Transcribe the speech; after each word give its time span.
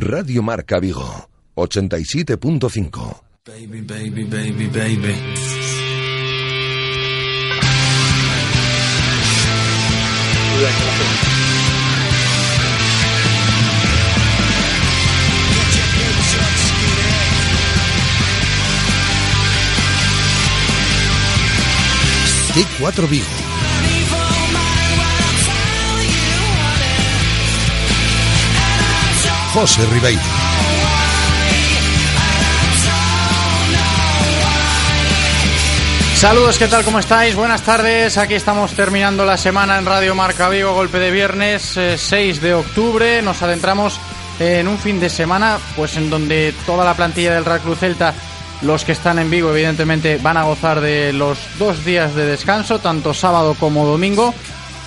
Radio 0.00 0.42
Marca 0.42 0.78
Vigo, 0.78 1.28
87.5. 1.54 3.20
Baby, 3.44 3.80
baby, 3.82 4.24
baby, 4.24 4.66
baby. 4.68 5.14
T4 22.54 23.08
Vigo. 23.08 23.51
José 29.52 29.84
Ribeiro. 29.84 30.20
Saludos, 36.16 36.56
¿qué 36.56 36.68
tal? 36.68 36.84
¿Cómo 36.84 36.98
estáis? 36.98 37.34
Buenas 37.34 37.60
tardes. 37.62 38.16
Aquí 38.16 38.32
estamos 38.34 38.72
terminando 38.72 39.26
la 39.26 39.36
semana 39.36 39.76
en 39.76 39.84
Radio 39.84 40.14
Marca 40.14 40.48
Vigo, 40.48 40.72
golpe 40.72 40.98
de 40.98 41.10
viernes 41.10 41.76
eh, 41.76 41.98
6 41.98 42.40
de 42.40 42.54
octubre. 42.54 43.20
Nos 43.20 43.42
adentramos 43.42 44.00
en 44.38 44.68
un 44.68 44.78
fin 44.78 44.98
de 45.00 45.10
semana, 45.10 45.58
pues 45.76 45.98
en 45.98 46.08
donde 46.08 46.54
toda 46.64 46.84
la 46.84 46.94
plantilla 46.94 47.34
del 47.34 47.44
Real 47.44 47.60
Club 47.60 47.76
Celta, 47.76 48.14
los 48.62 48.84
que 48.84 48.92
están 48.92 49.18
en 49.18 49.28
Vigo, 49.28 49.50
evidentemente, 49.50 50.16
van 50.16 50.38
a 50.38 50.44
gozar 50.44 50.80
de 50.80 51.12
los 51.12 51.38
dos 51.58 51.84
días 51.84 52.14
de 52.14 52.24
descanso, 52.24 52.78
tanto 52.78 53.12
sábado 53.12 53.54
como 53.58 53.84
domingo. 53.84 54.32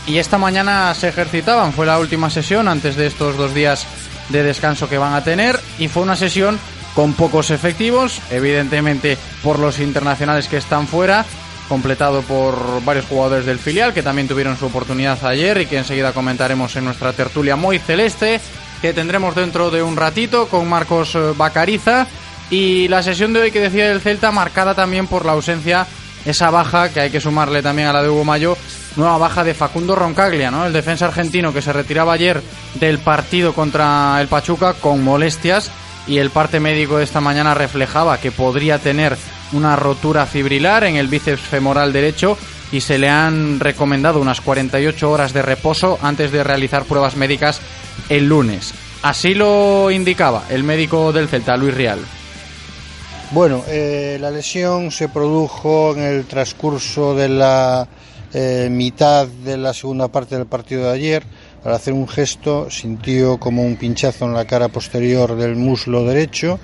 Y 0.08 0.18
esta 0.18 0.40
mañana 0.40 0.94
se 0.96 1.10
ejercitaban, 1.10 1.74
fue 1.74 1.86
la 1.86 2.00
última 2.00 2.30
sesión 2.32 2.68
antes 2.68 2.96
de 2.96 3.08
estos 3.08 3.38
dos 3.38 3.54
días 3.54 3.86
de 4.30 4.44
descanso 4.44 4.90
que 4.90 4.98
van 4.98 5.14
a 5.14 5.24
tener. 5.24 5.60
Y 5.78 5.88
fue 5.88 6.04
una 6.04 6.16
sesión 6.16 6.60
con 6.96 7.14
pocos 7.14 7.52
efectivos, 7.52 8.22
evidentemente 8.32 9.18
por 9.44 9.60
los 9.60 9.80
internacionales 9.80 10.48
que 10.48 10.58
están 10.58 10.88
fuera, 10.88 11.26
completado 11.68 12.22
por 12.22 12.84
varios 12.84 13.06
jugadores 13.06 13.46
del 13.46 13.60
filial 13.60 13.94
que 13.94 14.04
también 14.04 14.28
tuvieron 14.28 14.58
su 14.58 14.68
oportunidad 14.68 15.24
ayer 15.26 15.62
y 15.62 15.66
que 15.66 15.78
enseguida 15.78 16.14
comentaremos 16.14 16.76
en 16.76 16.86
nuestra 16.86 17.12
tertulia 17.14 17.56
muy 17.56 17.80
celeste 17.80 18.40
que 18.82 18.94
tendremos 18.94 19.36
dentro 19.36 19.72
de 19.72 19.82
un 19.82 19.96
ratito 19.96 20.48
con 20.48 20.70
Marcos 20.70 21.16
eh, 21.16 21.34
Bacariza 21.36 22.08
y 22.50 22.88
la 22.88 23.02
sesión 23.02 23.34
de 23.34 23.42
hoy 23.42 23.52
que 23.52 23.60
decía 23.60 23.92
el 23.92 24.02
Celta 24.02 24.32
marcada 24.32 24.76
también 24.76 25.08
por 25.08 25.26
la 25.26 25.32
ausencia 25.32 25.88
esa 26.26 26.50
baja 26.50 26.90
que 26.90 27.00
hay 27.00 27.10
que 27.10 27.22
sumarle 27.22 27.62
también 27.62 27.88
a 27.88 27.94
la 27.94 28.04
de 28.04 28.10
Hugo 28.10 28.24
Mayo 28.24 28.58
nueva 28.96 29.18
baja 29.18 29.44
de 29.44 29.54
Facundo 29.54 29.96
Roncaglia, 29.96 30.52
¿no? 30.52 30.66
El 30.66 30.74
defensa 30.74 31.06
argentino 31.06 31.54
que 31.54 31.62
se 31.62 31.74
retiraba 31.74 32.14
ayer 32.14 32.42
del 32.76 33.00
partido 33.00 33.54
contra 33.54 34.20
el 34.22 34.28
Pachuca 34.28 34.74
con 34.74 35.04
molestias 35.04 35.72
y 36.08 36.18
el 36.18 36.30
parte 36.30 36.60
médico 36.60 36.98
de 36.98 37.04
esta 37.04 37.22
mañana 37.22 37.54
reflejaba 37.54 38.20
que 38.20 38.32
podría 38.32 38.80
tener 38.80 39.18
una 39.54 39.76
rotura 39.76 40.26
fibrilar 40.26 40.84
en 40.84 40.96
el 40.96 41.08
bíceps 41.08 41.42
femoral 41.42 41.94
derecho 41.94 42.38
y 42.72 42.82
se 42.82 42.98
le 42.98 43.10
han 43.10 43.60
recomendado 43.60 44.20
unas 44.20 44.42
48 44.42 45.10
horas 45.10 45.34
de 45.34 45.42
reposo 45.42 46.00
antes 46.02 46.32
de 46.32 46.44
realizar 46.44 46.86
pruebas 46.86 47.16
médicas 47.16 47.62
el 48.10 48.28
lunes. 48.28 48.74
Así 49.02 49.34
lo 49.34 49.92
indicaba 49.92 50.44
el 50.50 50.64
médico 50.64 51.14
del 51.14 51.28
Celta, 51.28 51.56
Luis 51.58 51.74
Rial. 51.74 52.00
Bueno, 53.32 53.64
eh, 53.68 54.18
la 54.20 54.32
lesión 54.32 54.92
se 54.92 55.10
produjo 55.10 55.94
en 55.96 56.04
el 56.04 56.26
transcurso 56.26 57.16
de 57.16 57.30
la 57.30 57.88
eh, 58.38 58.68
mitad 58.70 59.28
de 59.28 59.56
la 59.56 59.74
segunda 59.74 60.10
parte 60.10 60.36
del 60.36 60.46
partido 60.46 60.84
de 60.84 60.92
ayer. 60.92 61.24
Al 61.64 61.72
hacer 61.72 61.94
un 61.94 62.06
gesto 62.06 62.70
sintió 62.70 63.40
como 63.40 63.64
un 63.64 63.78
pinchazo 63.78 64.26
en 64.26 64.34
la 64.34 64.44
cara 64.44 64.68
posterior 64.68 65.38
del 65.38 65.56
muslo 65.56 66.04
derecho 66.04 66.60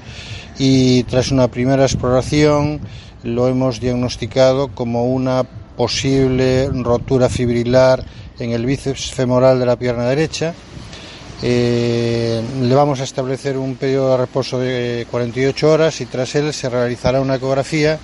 y 0.60 1.04
tras 1.04 1.32
una 1.32 1.48
primera 1.48 1.86
exploración 1.86 2.82
lo 3.24 3.48
hemos 3.48 3.80
diagnosticado 3.80 4.76
como 4.76 5.06
una 5.06 5.46
posible 5.78 6.68
rotura 6.74 7.30
fibrilar 7.30 8.04
en 8.38 8.52
el 8.52 8.66
bíceps 8.66 9.14
femoral 9.14 9.58
de 9.58 9.66
la 9.66 9.78
pierna 9.78 10.10
derecha. 10.10 10.54
Eh, 11.42 12.42
le 12.62 12.76
vamos 12.76 13.00
a 13.00 13.06
establecer 13.06 13.58
un 13.58 13.76
periodo 13.76 14.12
de 14.12 14.18
reposo 14.18 14.60
de 14.60 15.08
48 15.10 15.72
horas 15.72 16.02
y 16.02 16.06
tras 16.06 16.36
él 16.36 16.52
se 16.52 16.70
realizará 16.70 17.22
una 17.22 17.36
ecografía 17.36 17.98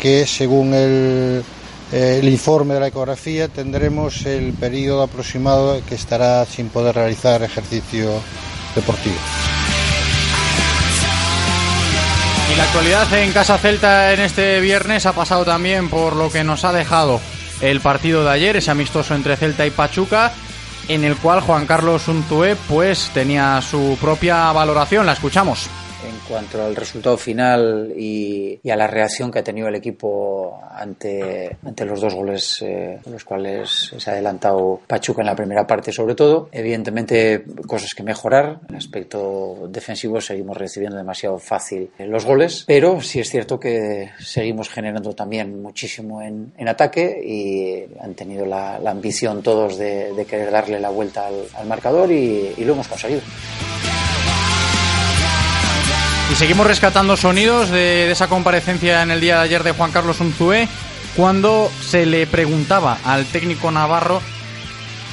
que 0.00 0.26
según 0.26 0.72
el 0.72 1.44
el 1.92 2.28
informe 2.28 2.74
de 2.74 2.80
la 2.80 2.86
ecografía 2.88 3.48
tendremos 3.48 4.26
el 4.26 4.52
periodo 4.52 5.02
aproximado 5.02 5.80
que 5.86 5.94
estará 5.94 6.44
sin 6.46 6.68
poder 6.68 6.94
realizar 6.94 7.42
ejercicio 7.42 8.20
deportivo. 8.74 9.16
Y 12.52 12.56
la 12.56 12.64
actualidad 12.64 13.12
en 13.14 13.32
Casa 13.32 13.58
Celta 13.58 14.12
en 14.12 14.20
este 14.20 14.60
viernes 14.60 15.06
ha 15.06 15.12
pasado 15.12 15.44
también 15.44 15.88
por 15.88 16.16
lo 16.16 16.30
que 16.30 16.44
nos 16.44 16.64
ha 16.64 16.72
dejado 16.72 17.20
el 17.60 17.80
partido 17.80 18.24
de 18.24 18.30
ayer, 18.30 18.56
ese 18.56 18.70
amistoso 18.70 19.14
entre 19.14 19.36
Celta 19.36 19.66
y 19.66 19.70
Pachuca, 19.70 20.32
en 20.88 21.04
el 21.04 21.16
cual 21.16 21.40
Juan 21.40 21.66
Carlos 21.66 22.08
Unzué 22.08 22.56
pues 22.68 23.10
tenía 23.14 23.60
su 23.62 23.96
propia 24.00 24.52
valoración. 24.52 25.06
La 25.06 25.12
escuchamos 25.12 25.68
cuanto 26.28 26.64
al 26.64 26.76
resultado 26.76 27.16
final 27.16 27.92
y, 27.96 28.58
y, 28.62 28.70
a 28.70 28.76
la 28.76 28.86
reacción 28.86 29.30
que 29.30 29.40
ha 29.40 29.44
tenido 29.44 29.68
el 29.68 29.74
equipo 29.74 30.60
ante, 30.70 31.56
ante 31.64 31.84
los 31.84 32.00
dos 32.00 32.14
goles 32.14 32.62
eh, 32.62 32.98
los 33.10 33.24
cuales 33.24 33.94
se 33.96 34.10
ha 34.10 34.14
adelantado 34.14 34.80
Pachuca 34.86 35.22
en 35.22 35.26
la 35.26 35.36
primera 35.36 35.66
parte 35.66 35.92
sobre 35.92 36.14
todo. 36.14 36.48
Evidentemente 36.52 37.44
cosas 37.66 37.94
que 37.94 38.02
mejorar. 38.02 38.60
En 38.68 38.76
aspecto 38.76 39.68
defensivo 39.68 40.20
seguimos 40.20 40.56
recibiendo 40.56 40.96
demasiado 40.96 41.38
fácil 41.38 41.90
los 41.98 42.24
goles, 42.24 42.64
pero 42.66 43.00
sí 43.00 43.20
es 43.20 43.30
cierto 43.30 43.58
que 43.58 44.10
seguimos 44.18 44.68
generando 44.68 45.14
también 45.14 45.62
muchísimo 45.62 46.22
en, 46.22 46.52
en 46.56 46.68
ataque 46.68 47.20
y 47.24 47.84
han 48.00 48.14
tenido 48.14 48.46
la, 48.46 48.78
la 48.78 48.90
ambición 48.90 49.42
todos 49.42 49.78
de, 49.78 50.12
de, 50.12 50.24
querer 50.24 50.50
darle 50.50 50.80
la 50.80 50.90
vuelta 50.90 51.26
al, 51.26 51.44
al 51.54 51.66
marcador 51.66 52.10
y, 52.10 52.52
y 52.56 52.64
lo 52.64 52.74
hemos 52.74 52.88
conseguido. 52.88 53.20
Y 56.30 56.36
seguimos 56.36 56.66
rescatando 56.66 57.16
sonidos 57.16 57.68
de, 57.68 58.10
esa 58.10 58.28
comparecencia 58.28 59.02
en 59.02 59.10
el 59.10 59.20
día 59.20 59.36
de 59.36 59.42
ayer 59.42 59.62
de 59.62 59.72
Juan 59.72 59.92
Carlos 59.92 60.20
Unzué, 60.20 60.68
cuando 61.16 61.70
se 61.80 62.06
le 62.06 62.26
preguntaba 62.26 62.98
al 63.04 63.26
técnico 63.26 63.70
Navarro, 63.70 64.22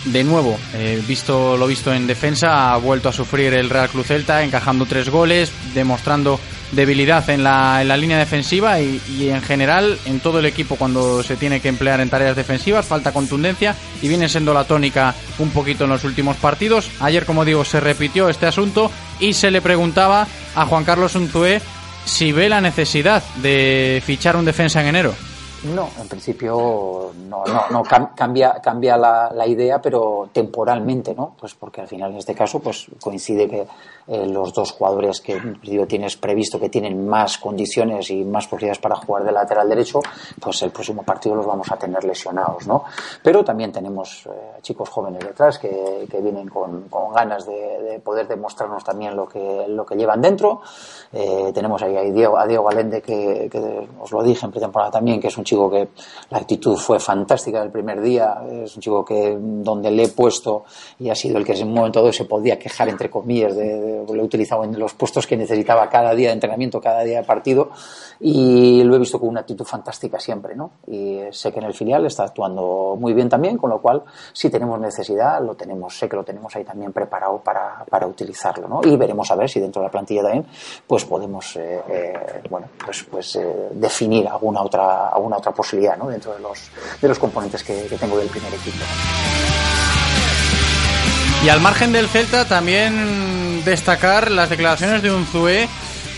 de 0.05 0.23
nuevo, 0.23 0.57
eh, 0.73 1.01
visto 1.07 1.57
lo 1.57 1.67
visto 1.67 1.93
en 1.93 2.07
defensa, 2.07 2.73
ha 2.73 2.77
vuelto 2.77 3.09
a 3.09 3.13
sufrir 3.13 3.53
el 3.53 3.69
Real 3.69 3.89
Cruz 3.89 4.07
Celta, 4.07 4.41
encajando 4.41 4.85
tres 4.85 5.09
goles, 5.09 5.51
demostrando 5.75 6.39
debilidad 6.71 7.29
en 7.29 7.43
la, 7.43 7.81
en 7.81 7.87
la 7.87 7.97
línea 7.97 8.17
defensiva 8.17 8.79
y, 8.79 9.01
y, 9.09 9.29
en 9.29 9.41
general 9.41 9.97
en 10.05 10.19
todo 10.19 10.39
el 10.39 10.45
equipo 10.45 10.75
cuando 10.75 11.23
se 11.23 11.35
tiene 11.35 11.59
que 11.59 11.69
emplear 11.69 11.99
en 11.99 12.09
tareas 12.09 12.35
defensivas, 12.35 12.85
falta 12.85 13.11
contundencia 13.11 13.75
y 14.01 14.07
viene 14.07 14.29
siendo 14.29 14.53
la 14.53 14.63
tónica 14.63 15.13
un 15.39 15.49
poquito 15.49 15.83
en 15.83 15.89
los 15.89 16.03
últimos 16.03 16.37
partidos. 16.37 16.89
Ayer, 16.99 17.25
como 17.25 17.45
digo, 17.45 17.65
se 17.65 17.79
repitió 17.79 18.29
este 18.29 18.45
asunto 18.45 18.91
y 19.19 19.33
se 19.33 19.51
le 19.51 19.61
preguntaba 19.61 20.27
a 20.55 20.65
Juan 20.65 20.83
Carlos 20.83 21.15
Unzué 21.15 21.61
si 22.05 22.31
ve 22.31 22.49
la 22.49 22.61
necesidad 22.61 23.23
de 23.41 24.01
fichar 24.05 24.35
un 24.35 24.45
defensa 24.45 24.81
en 24.81 24.87
enero. 24.87 25.13
No, 25.63 25.89
en 25.99 26.07
principio 26.07 27.11
no, 27.29 27.43
no, 27.45 27.69
no 27.69 27.83
cambia, 28.15 28.59
cambia 28.63 28.97
la, 28.97 29.31
la, 29.31 29.45
idea, 29.45 29.79
pero 29.79 30.27
temporalmente, 30.33 31.13
¿no? 31.13 31.35
Pues 31.39 31.53
porque 31.53 31.81
al 31.81 31.87
final 31.87 32.11
en 32.11 32.17
este 32.17 32.33
caso 32.33 32.59
pues 32.59 32.87
coincide 32.99 33.47
que 33.47 33.67
eh, 34.11 34.25
los 34.25 34.53
dos 34.53 34.71
jugadores 34.73 35.21
que 35.21 35.37
principio 35.37 35.87
tienes 35.87 36.17
previsto 36.17 36.59
que 36.59 36.67
tienen 36.67 37.07
más 37.07 37.37
condiciones 37.37 38.09
y 38.09 38.25
más 38.25 38.45
posibilidades 38.45 38.79
para 38.79 38.97
jugar 38.97 39.23
de 39.23 39.31
lateral 39.31 39.69
derecho, 39.69 40.01
pues 40.37 40.61
el 40.63 40.71
próximo 40.71 41.03
partido 41.03 41.33
los 41.35 41.45
vamos 41.45 41.71
a 41.71 41.77
tener 41.77 42.03
lesionados, 42.03 42.67
¿no? 42.67 42.83
Pero 43.23 43.41
también 43.41 43.71
tenemos 43.71 44.25
eh, 44.25 44.59
chicos 44.61 44.89
jóvenes 44.89 45.23
detrás 45.23 45.57
que, 45.57 46.05
que 46.11 46.19
vienen 46.19 46.49
con, 46.49 46.89
con 46.89 47.13
ganas 47.13 47.45
de, 47.45 47.53
de, 47.83 47.99
poder 47.99 48.27
demostrarnos 48.27 48.83
también 48.83 49.15
lo 49.15 49.29
que, 49.29 49.65
lo 49.69 49.85
que 49.85 49.95
llevan 49.95 50.21
dentro. 50.21 50.61
Eh, 51.13 51.51
tenemos 51.53 51.81
ahí 51.81 51.95
a 51.95 52.01
Diego, 52.01 52.37
a 52.37 52.45
Diego 52.45 52.65
Galende 52.65 53.01
que, 53.01 53.47
que 53.49 53.87
os 53.97 54.11
lo 54.11 54.23
dije 54.23 54.45
en 54.45 54.51
pretemporada 54.51 54.91
también, 54.91 55.21
que 55.21 55.27
es 55.27 55.37
un 55.37 55.45
chico 55.45 55.69
que 55.69 55.87
la 56.29 56.39
actitud 56.39 56.75
fue 56.75 56.99
fantástica 56.99 57.61
el 57.61 57.71
primer 57.71 58.01
día, 58.01 58.43
es 58.49 58.75
un 58.75 58.81
chico 58.81 59.05
que 59.05 59.37
donde 59.39 59.89
le 59.89 60.03
he 60.03 60.09
puesto 60.09 60.65
y 60.99 61.09
ha 61.09 61.15
sido 61.15 61.37
el 61.37 61.45
que 61.45 61.53
en 61.53 61.67
un 61.67 61.75
momento 61.75 61.99
dado 61.99 62.11
se 62.11 62.25
podía 62.25 62.59
quejar 62.59 62.89
entre 62.89 63.09
comillas 63.09 63.55
de, 63.55 63.79
de, 63.79 64.00
lo 64.07 64.21
he 64.21 64.23
utilizado 64.23 64.63
en 64.63 64.77
los 64.77 64.93
puestos 64.93 65.27
que 65.27 65.37
necesitaba 65.37 65.89
cada 65.89 66.13
día 66.13 66.29
de 66.29 66.33
entrenamiento, 66.33 66.81
cada 66.81 67.03
día 67.03 67.19
de 67.19 67.25
partido 67.25 67.71
y 68.19 68.83
lo 68.83 68.95
he 68.95 68.99
visto 68.99 69.19
con 69.19 69.29
una 69.29 69.41
actitud 69.41 69.65
fantástica 69.65 70.19
siempre, 70.19 70.55
¿no? 70.55 70.71
Y 70.87 71.19
sé 71.31 71.51
que 71.51 71.59
en 71.59 71.65
el 71.65 71.73
filial 71.73 72.05
está 72.05 72.23
actuando 72.23 72.95
muy 72.99 73.13
bien 73.13 73.29
también, 73.29 73.57
con 73.57 73.69
lo 73.69 73.81
cual 73.81 74.03
si 74.33 74.49
tenemos 74.49 74.79
necesidad 74.79 75.41
lo 75.41 75.55
tenemos, 75.55 75.97
sé 75.97 76.07
que 76.07 76.15
lo 76.15 76.23
tenemos 76.23 76.55
ahí 76.55 76.63
también 76.63 76.91
preparado 76.91 77.39
para, 77.39 77.83
para 77.89 78.07
utilizarlo, 78.07 78.67
¿no? 78.67 78.81
Y 78.83 78.95
veremos 78.95 79.29
a 79.31 79.35
ver 79.35 79.49
si 79.49 79.59
dentro 79.59 79.81
de 79.81 79.87
la 79.87 79.91
plantilla 79.91 80.23
también 80.23 80.45
pues 80.85 81.05
podemos 81.05 81.55
eh, 81.55 81.81
eh, 81.87 82.41
bueno 82.49 82.67
pues 82.83 83.03
pues 83.03 83.35
eh, 83.35 83.69
definir 83.71 84.27
alguna 84.27 84.61
otra 84.61 85.09
alguna 85.09 85.37
otra 85.37 85.51
posibilidad 85.51 85.97
¿no? 85.97 86.07
dentro 86.07 86.33
de 86.33 86.39
los, 86.39 86.69
de 87.01 87.07
los 87.07 87.19
componentes 87.19 87.63
que, 87.63 87.85
que 87.87 87.97
tengo 87.97 88.17
del 88.17 88.27
primer 88.29 88.53
equipo. 88.53 88.83
Y 91.43 91.49
al 91.49 91.59
margen 91.59 91.91
del 91.91 92.07
Celta 92.07 92.45
también 92.45 93.40
destacar 93.65 94.31
las 94.31 94.49
declaraciones 94.49 95.01
de 95.01 95.11
Unzué 95.11 95.67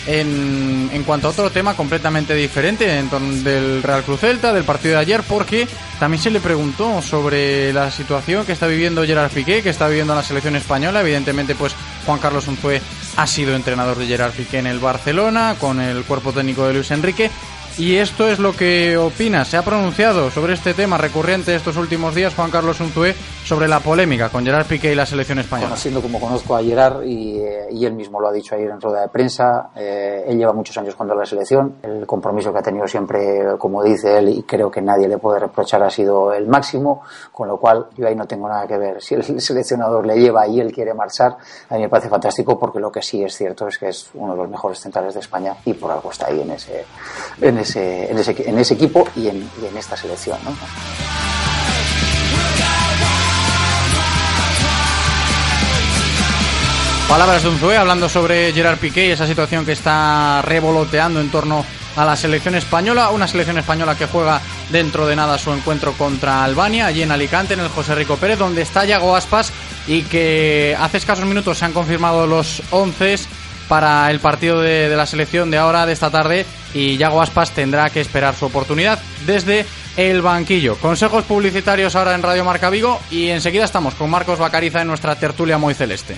en, 0.05 0.89
en 0.91 1.03
cuanto 1.03 1.27
a 1.27 1.31
otro 1.31 1.49
tema 1.49 1.75
completamente 1.75 2.33
diferente 2.35 2.99
en 2.99 3.43
del 3.43 3.81
Real 3.83 4.03
Cruz 4.03 4.19
Celta, 4.19 4.53
del 4.53 4.63
partido 4.63 4.95
de 4.95 5.01
ayer, 5.01 5.21
porque 5.23 5.67
también 5.99 6.21
se 6.21 6.31
le 6.31 6.39
preguntó 6.39 7.01
sobre 7.01 7.71
la 7.71 7.89
situación 7.91 8.45
que 8.45 8.51
está 8.51 8.67
viviendo 8.67 9.05
Gerard 9.05 9.31
Piqué, 9.31 9.61
que 9.61 9.69
está 9.69 9.87
viviendo 9.87 10.15
la 10.15 10.23
selección 10.23 10.55
española. 10.55 11.01
Evidentemente, 11.01 11.55
pues 11.55 11.73
Juan 12.05 12.19
Carlos 12.19 12.47
Unzué 12.47 12.81
ha 13.15 13.27
sido 13.27 13.55
entrenador 13.55 13.97
de 13.97 14.07
Gerard 14.07 14.33
Piqué 14.33 14.59
en 14.59 14.67
el 14.67 14.79
Barcelona, 14.79 15.55
con 15.59 15.79
el 15.79 16.03
cuerpo 16.03 16.33
técnico 16.33 16.67
de 16.67 16.73
Luis 16.73 16.91
Enrique. 16.91 17.31
Y 17.77 17.95
esto 17.95 18.29
es 18.29 18.37
lo 18.37 18.55
que 18.55 18.97
opina. 18.97 19.45
Se 19.45 19.57
ha 19.57 19.63
pronunciado 19.63 20.29
sobre 20.29 20.53
este 20.53 20.73
tema 20.73 20.97
recurrente 20.97 21.55
estos 21.55 21.77
últimos 21.77 22.13
días 22.13 22.35
Juan 22.35 22.51
Carlos 22.51 22.79
Unzué 22.79 23.15
sobre 23.43 23.67
la 23.67 23.79
polémica 23.79 24.29
con 24.29 24.45
Gerard 24.45 24.65
Piqué 24.65 24.91
y 24.91 24.95
la 24.95 25.05
selección 25.05 25.39
española. 25.39 25.69
Conociendo 25.69 26.01
como 26.01 26.19
conozco 26.19 26.55
a 26.55 26.63
Gerard 26.63 27.03
y, 27.03 27.39
eh, 27.39 27.67
y 27.71 27.85
él 27.85 27.93
mismo 27.93 28.19
lo 28.19 28.29
ha 28.29 28.31
dicho 28.31 28.55
ayer 28.55 28.69
en 28.69 28.79
rueda 28.79 29.01
de 29.01 29.09
prensa, 29.09 29.69
eh, 29.75 30.23
él 30.27 30.37
lleva 30.37 30.53
muchos 30.53 30.77
años 30.77 30.95
con 30.95 31.07
la 31.07 31.25
selección. 31.25 31.75
El 31.83 32.05
compromiso 32.05 32.53
que 32.53 32.59
ha 32.59 32.61
tenido 32.61 32.87
siempre, 32.87 33.57
como 33.57 33.83
dice 33.83 34.17
él, 34.17 34.29
y 34.29 34.43
creo 34.43 34.71
que 34.71 34.81
nadie 34.81 35.07
le 35.07 35.17
puede 35.17 35.39
reprochar, 35.39 35.83
ha 35.83 35.89
sido 35.89 36.33
el 36.33 36.47
máximo. 36.47 37.01
Con 37.31 37.47
lo 37.47 37.57
cual, 37.57 37.87
yo 37.97 38.07
ahí 38.07 38.15
no 38.15 38.25
tengo 38.25 38.47
nada 38.47 38.65
que 38.67 38.77
ver. 38.77 38.97
Si 39.03 39.15
el 39.15 39.41
seleccionador 39.41 40.05
le 40.05 40.17
lleva 40.17 40.47
y 40.47 40.59
él 40.59 40.71
quiere 40.71 40.93
marchar, 40.93 41.35
a 41.69 41.75
mí 41.75 41.81
me 41.81 41.89
parece 41.89 42.09
fantástico 42.09 42.57
porque 42.57 42.79
lo 42.79 42.91
que 42.91 43.01
sí 43.01 43.21
es 43.23 43.35
cierto 43.35 43.67
es 43.67 43.77
que 43.77 43.89
es 43.89 44.09
uno 44.13 44.33
de 44.33 44.37
los 44.39 44.49
mejores 44.49 44.79
centrales 44.79 45.13
de 45.13 45.19
España 45.19 45.55
y 45.65 45.73
por 45.73 45.91
algo 45.91 46.09
está 46.09 46.27
ahí 46.27 46.41
en 46.41 46.51
ese, 46.51 46.85
en 47.41 47.57
ese, 47.57 48.09
en 48.09 48.17
ese, 48.17 48.49
en 48.49 48.57
ese 48.57 48.73
equipo 48.75 49.03
y 49.15 49.27
en, 49.27 49.49
y 49.61 49.65
en 49.65 49.77
esta 49.77 49.97
selección. 49.97 50.37
¿no? 50.45 50.51
Palabras 57.13 57.43
de 57.43 57.49
Unzué 57.49 57.77
hablando 57.77 58.09
sobre 58.09 58.51
Gerard 58.53 58.79
Piqué 58.79 59.05
y 59.05 59.11
esa 59.11 59.27
situación 59.27 59.67
que 59.67 59.73
está 59.73 60.41
revoloteando 60.41 61.21
en 61.21 61.29
torno 61.29 61.63
a 61.95 62.05
la 62.05 62.15
selección 62.15 62.55
española, 62.55 63.11
una 63.11 63.27
selección 63.27 63.59
española 63.59 63.95
que 63.95 64.07
juega 64.07 64.41
dentro 64.71 65.05
de 65.05 65.15
nada 65.15 65.37
su 65.37 65.53
encuentro 65.53 65.93
contra 65.93 66.43
Albania, 66.43 66.87
allí 66.87 67.03
en 67.03 67.11
Alicante, 67.11 67.53
en 67.53 67.59
el 67.59 67.67
José 67.67 67.93
Rico 67.93 68.17
Pérez, 68.17 68.39
donde 68.39 68.63
está 68.63 68.85
Yago 68.85 69.15
Aspas 69.15 69.53
y 69.85 70.01
que 70.01 70.75
hace 70.79 70.97
escasos 70.97 71.25
minutos 71.25 71.59
se 71.59 71.65
han 71.65 71.73
confirmado 71.73 72.25
los 72.25 72.63
11 72.71 73.19
para 73.67 74.09
el 74.09 74.19
partido 74.19 74.59
de, 74.61 74.89
de 74.89 74.95
la 74.95 75.05
selección 75.05 75.51
de 75.51 75.59
ahora, 75.59 75.85
de 75.85 75.93
esta 75.93 76.09
tarde, 76.09 76.47
y 76.73 76.97
Yago 76.97 77.21
Aspas 77.21 77.51
tendrá 77.51 77.91
que 77.91 78.01
esperar 78.01 78.33
su 78.33 78.45
oportunidad 78.45 78.97
desde 79.27 79.67
el 79.97 80.23
banquillo. 80.23 80.77
Consejos 80.77 81.25
publicitarios 81.25 81.95
ahora 81.95 82.15
en 82.15 82.23
Radio 82.23 82.43
Marca 82.43 82.71
Vigo 82.71 82.99
y 83.11 83.29
enseguida 83.29 83.65
estamos 83.65 83.93
con 83.93 84.09
Marcos 84.09 84.39
Bacariza 84.39 84.81
en 84.81 84.87
nuestra 84.87 85.15
tertulia 85.15 85.59
muy 85.59 85.75
celeste. 85.75 86.17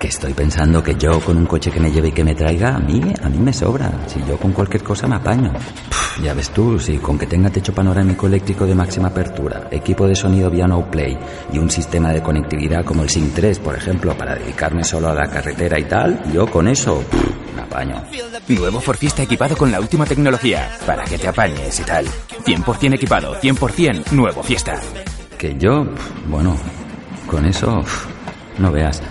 Que 0.00 0.08
estoy 0.08 0.32
pensando 0.32 0.82
que 0.82 0.94
yo 0.94 1.20
con 1.20 1.36
un 1.36 1.44
coche 1.44 1.70
que 1.70 1.78
me 1.78 1.92
lleve 1.92 2.08
y 2.08 2.12
que 2.12 2.24
me 2.24 2.34
traiga, 2.34 2.74
a 2.74 2.78
mí, 2.78 3.02
a 3.22 3.28
mí 3.28 3.36
me 3.36 3.52
sobra. 3.52 3.92
Si 4.06 4.18
yo 4.26 4.38
con 4.38 4.50
cualquier 4.52 4.82
cosa 4.82 5.06
me 5.06 5.16
apaño. 5.16 5.52
Pff, 5.52 6.22
ya 6.24 6.32
ves 6.32 6.48
tú, 6.48 6.78
si 6.78 6.96
con 6.96 7.18
que 7.18 7.26
tenga 7.26 7.50
techo 7.50 7.74
panorámico 7.74 8.26
eléctrico 8.26 8.64
de 8.64 8.74
máxima 8.74 9.08
apertura, 9.08 9.68
equipo 9.70 10.08
de 10.08 10.14
sonido 10.14 10.48
vía 10.48 10.66
no 10.66 10.90
play 10.90 11.18
y 11.52 11.58
un 11.58 11.68
sistema 11.68 12.14
de 12.14 12.22
conectividad 12.22 12.82
como 12.82 13.02
el 13.02 13.10
SIM 13.10 13.30
3, 13.34 13.58
por 13.58 13.76
ejemplo, 13.76 14.16
para 14.16 14.36
dedicarme 14.36 14.84
solo 14.84 15.10
a 15.10 15.14
la 15.14 15.28
carretera 15.28 15.78
y 15.78 15.84
tal, 15.84 16.32
yo 16.32 16.46
con 16.46 16.66
eso 16.66 17.00
pff, 17.02 17.54
me 17.54 17.60
apaño. 17.60 18.02
Nuevo 18.48 18.80
Ford 18.80 18.96
Fiesta 18.96 19.22
equipado 19.22 19.54
con 19.54 19.70
la 19.70 19.80
última 19.80 20.06
tecnología, 20.06 20.78
para 20.86 21.04
que 21.04 21.18
te 21.18 21.28
apañes 21.28 21.78
y 21.78 21.82
tal. 21.82 22.06
100% 22.46 22.94
equipado, 22.94 23.38
100% 23.38 24.12
nuevo 24.12 24.42
Fiesta. 24.42 24.80
Que 25.36 25.58
yo, 25.58 25.84
pff, 25.84 26.26
bueno, 26.26 26.56
con 27.26 27.44
eso, 27.44 27.82
no 28.56 28.72
veas. 28.72 29.02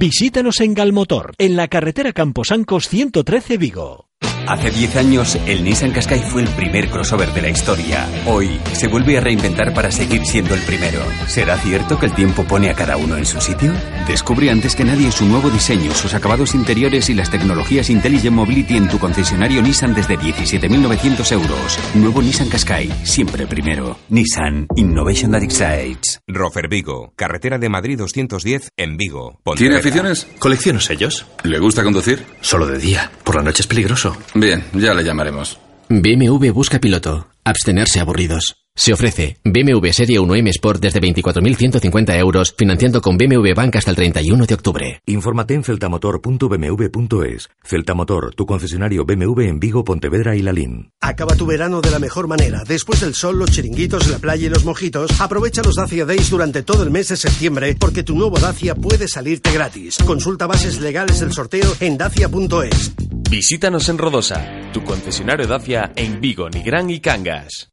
Visítanos 0.00 0.60
en 0.60 0.72
Galmotor, 0.72 1.34
en 1.36 1.56
la 1.56 1.68
carretera 1.68 2.14
Camposancos 2.14 2.88
113 2.88 3.58
Vigo. 3.58 4.09
Hace 4.46 4.70
10 4.70 4.96
años, 4.96 5.38
el 5.46 5.62
Nissan 5.62 5.92
Qashqai 5.92 6.20
fue 6.20 6.42
el 6.42 6.48
primer 6.48 6.88
crossover 6.90 7.32
de 7.32 7.42
la 7.42 7.50
historia. 7.50 8.08
Hoy, 8.26 8.60
se 8.72 8.88
vuelve 8.88 9.16
a 9.16 9.20
reinventar 9.20 9.72
para 9.72 9.90
seguir 9.90 10.24
siendo 10.26 10.54
el 10.54 10.60
primero. 10.62 11.00
¿Será 11.26 11.56
cierto 11.58 11.98
que 11.98 12.06
el 12.06 12.14
tiempo 12.14 12.44
pone 12.44 12.68
a 12.70 12.74
cada 12.74 12.96
uno 12.96 13.16
en 13.16 13.26
su 13.26 13.40
sitio? 13.40 13.72
Descubre 14.08 14.50
antes 14.50 14.74
que 14.74 14.84
nadie 14.84 15.12
su 15.12 15.26
nuevo 15.26 15.50
diseño, 15.50 15.92
sus 15.94 16.14
acabados 16.14 16.54
interiores 16.54 17.08
y 17.10 17.14
las 17.14 17.30
tecnologías 17.30 17.90
Intelligent 17.90 18.34
Mobility 18.34 18.76
en 18.76 18.88
tu 18.88 18.98
concesionario 18.98 19.62
Nissan 19.62 19.94
desde 19.94 20.18
17.900 20.18 21.32
euros. 21.32 21.78
Nuevo 21.94 22.20
Nissan 22.20 22.48
Qashqai, 22.48 22.90
siempre 23.04 23.46
primero. 23.46 23.98
Nissan 24.08 24.66
Innovation 24.76 25.30
That 25.32 25.42
Excites. 25.42 26.20
Rofer 26.26 26.68
Vigo, 26.68 27.12
carretera 27.14 27.58
de 27.58 27.68
Madrid 27.68 27.98
210 27.98 28.70
en 28.76 28.96
Vigo. 28.96 29.40
¿Tiene 29.56 29.76
aficiones? 29.76 30.26
Colecciono 30.38 30.80
sellos. 30.80 31.26
¿Le 31.44 31.58
gusta 31.58 31.84
conducir? 31.84 32.24
Solo 32.40 32.66
de 32.66 32.78
día. 32.78 33.10
Por 33.24 33.36
la 33.36 33.42
noche 33.42 33.62
es 33.62 33.66
peligroso. 33.66 34.16
Bien, 34.34 34.62
ya 34.74 34.94
le 34.94 35.02
llamaremos. 35.02 35.58
BMW 35.88 36.50
busca 36.52 36.78
piloto. 36.78 37.26
Abstenerse 37.44 38.00
aburridos. 38.00 38.56
Se 38.76 38.92
ofrece 38.92 39.38
BMW 39.44 39.90
Serie 39.90 40.20
1M 40.20 40.48
Sport 40.50 40.80
desde 40.80 41.00
24.150 41.00 42.16
euros, 42.16 42.54
financiando 42.56 43.02
con 43.02 43.18
BMW 43.18 43.52
Bank 43.54 43.76
hasta 43.76 43.90
el 43.90 43.96
31 43.96 44.46
de 44.46 44.54
octubre. 44.54 45.00
Infórmate 45.06 45.54
en 45.54 45.64
celtamotor.bmw.es. 45.64 47.50
Celtamotor, 47.62 48.34
tu 48.34 48.46
concesionario 48.46 49.04
BMW 49.04 49.42
en 49.42 49.58
Vigo, 49.58 49.84
Pontevedra 49.84 50.36
y 50.36 50.42
Lalín. 50.42 50.92
Acaba 51.00 51.34
tu 51.34 51.44
verano 51.46 51.80
de 51.80 51.90
la 51.90 51.98
mejor 51.98 52.28
manera. 52.28 52.62
Después 52.66 53.00
del 53.00 53.14
sol, 53.14 53.38
los 53.38 53.50
chiringuitos, 53.50 54.08
la 54.08 54.18
playa 54.18 54.46
y 54.46 54.50
los 54.50 54.64
mojitos, 54.64 55.20
aprovecha 55.20 55.62
los 55.62 55.74
Dacia 55.74 56.06
Days 56.06 56.30
durante 56.30 56.62
todo 56.62 56.84
el 56.84 56.90
mes 56.90 57.08
de 57.08 57.16
septiembre 57.16 57.76
porque 57.78 58.04
tu 58.04 58.14
nuevo 58.14 58.38
Dacia 58.38 58.74
puede 58.76 59.08
salirte 59.08 59.52
gratis. 59.52 59.98
Consulta 60.06 60.46
bases 60.46 60.80
legales 60.80 61.20
del 61.20 61.32
sorteo 61.32 61.70
en 61.80 61.98
dacia.es. 61.98 62.94
Visítanos 63.30 63.88
en 63.88 63.96
Rodosa, 63.96 64.44
tu 64.72 64.82
concesionario 64.82 65.46
Dacia 65.46 65.92
en 65.94 66.20
Vigo, 66.20 66.50
Nigrán 66.50 66.90
y 66.90 66.98
Cangas. 66.98 67.70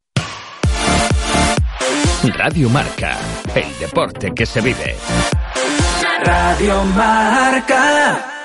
Radio 2.37 2.69
Marca, 2.69 3.17
el 3.55 3.79
deporte 3.79 4.33
que 4.35 4.45
se 4.45 4.61
vive. 4.61 4.95
Radio 6.23 6.83
Marca. 6.83 8.36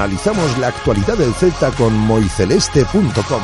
Analizamos 0.00 0.56
la 0.56 0.68
actualidad 0.68 1.18
del 1.18 1.34
Celta 1.34 1.70
con 1.72 1.92
moiceleste.com. 1.92 3.42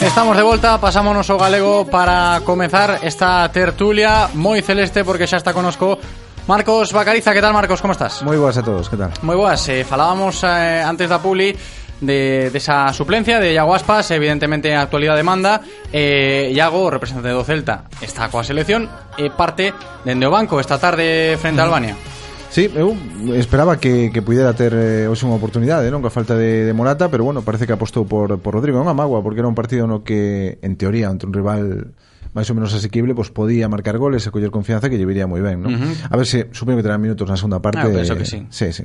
Estamos 0.00 0.36
de 0.36 0.42
volta, 0.42 0.80
pasámonos 0.80 1.30
ao 1.30 1.38
galego 1.38 1.86
para 1.86 2.42
comezar 2.42 2.98
esta 3.06 3.46
tertulia 3.54 4.26
moi 4.34 4.58
celeste 4.58 5.06
porque 5.06 5.30
xa 5.30 5.38
está 5.38 5.54
conosco 5.54 6.02
Marcos 6.50 6.90
Bacariza, 6.90 7.30
que 7.30 7.38
tal 7.38 7.54
Marcos, 7.54 7.78
como 7.78 7.94
estás? 7.94 8.26
Moi 8.26 8.34
boas 8.34 8.58
a 8.58 8.66
todos, 8.66 8.90
que 8.90 8.98
tal? 8.98 9.14
Moi 9.22 9.38
boas, 9.38 9.62
eh, 9.70 9.86
falábamos 9.86 10.42
eh, 10.42 10.82
antes 10.82 11.06
da 11.06 11.22
Publi 11.22 11.54
de, 12.02 12.50
de 12.50 12.58
esa 12.58 12.92
suplencia 12.92 13.40
de 13.40 13.54
Iago 13.54 13.74
Aspas, 13.74 14.10
evidentemente 14.10 14.74
a 14.74 14.82
actualidad 14.82 15.16
demanda. 15.16 15.62
Eh, 15.94 16.52
Iago, 16.52 16.90
representante 16.90 17.30
do 17.30 17.46
Celta 17.46 17.88
está 18.02 18.28
coa 18.28 18.44
selección 18.44 18.90
e 19.16 19.30
parte 19.30 19.72
dende 20.04 20.26
o 20.26 20.34
banco 20.34 20.58
esta 20.60 20.76
tarde 20.76 21.38
frente 21.38 21.62
a 21.62 21.64
Albania. 21.64 21.94
Sí, 22.52 22.68
eu 22.76 22.92
esperaba 23.32 23.80
que, 23.80 24.12
que 24.12 24.20
pudera 24.20 24.52
ter 24.52 24.76
eh, 24.76 25.08
hoxe 25.08 25.24
unha 25.24 25.40
oportunidade, 25.40 25.88
non? 25.88 26.04
Falta 26.12 26.36
de, 26.36 26.68
de 26.68 26.76
Morata, 26.76 27.08
pero 27.08 27.24
bueno, 27.24 27.40
parece 27.40 27.64
que 27.64 27.72
apostou 27.72 28.04
por, 28.04 28.36
por 28.44 28.52
Rodrigo, 28.52 28.76
é 28.76 28.84
unha 28.84 28.92
magua, 28.92 29.24
porque 29.24 29.40
era 29.40 29.48
un 29.48 29.56
partido 29.56 29.88
no 29.88 30.04
que, 30.04 30.60
en 30.60 30.76
teoría, 30.76 31.08
ante 31.08 31.24
un 31.24 31.32
rival 31.32 31.96
máis 32.32 32.48
ou 32.48 32.56
menos 32.56 32.72
asequible, 32.72 33.12
pois 33.12 33.28
podía 33.28 33.68
marcar 33.68 34.00
goles 34.00 34.24
e 34.24 34.32
coller 34.32 34.48
confianza 34.48 34.88
que 34.88 34.96
lle 34.96 35.04
viría 35.04 35.28
moi 35.28 35.44
ben, 35.44 35.60
non? 35.60 35.72
Uh 35.72 35.78
-huh. 35.78 36.12
A 36.12 36.14
ver 36.16 36.24
se 36.24 36.48
supoño 36.56 36.80
que 36.80 36.84
terán 36.84 37.00
minutos 37.00 37.28
na 37.28 37.36
segunda 37.36 37.60
parte. 37.60 37.84
Ah, 37.84 37.92
penso 37.92 38.16
que 38.16 38.24
sí. 38.24 38.48
Sí, 38.48 38.72
sí. 38.72 38.84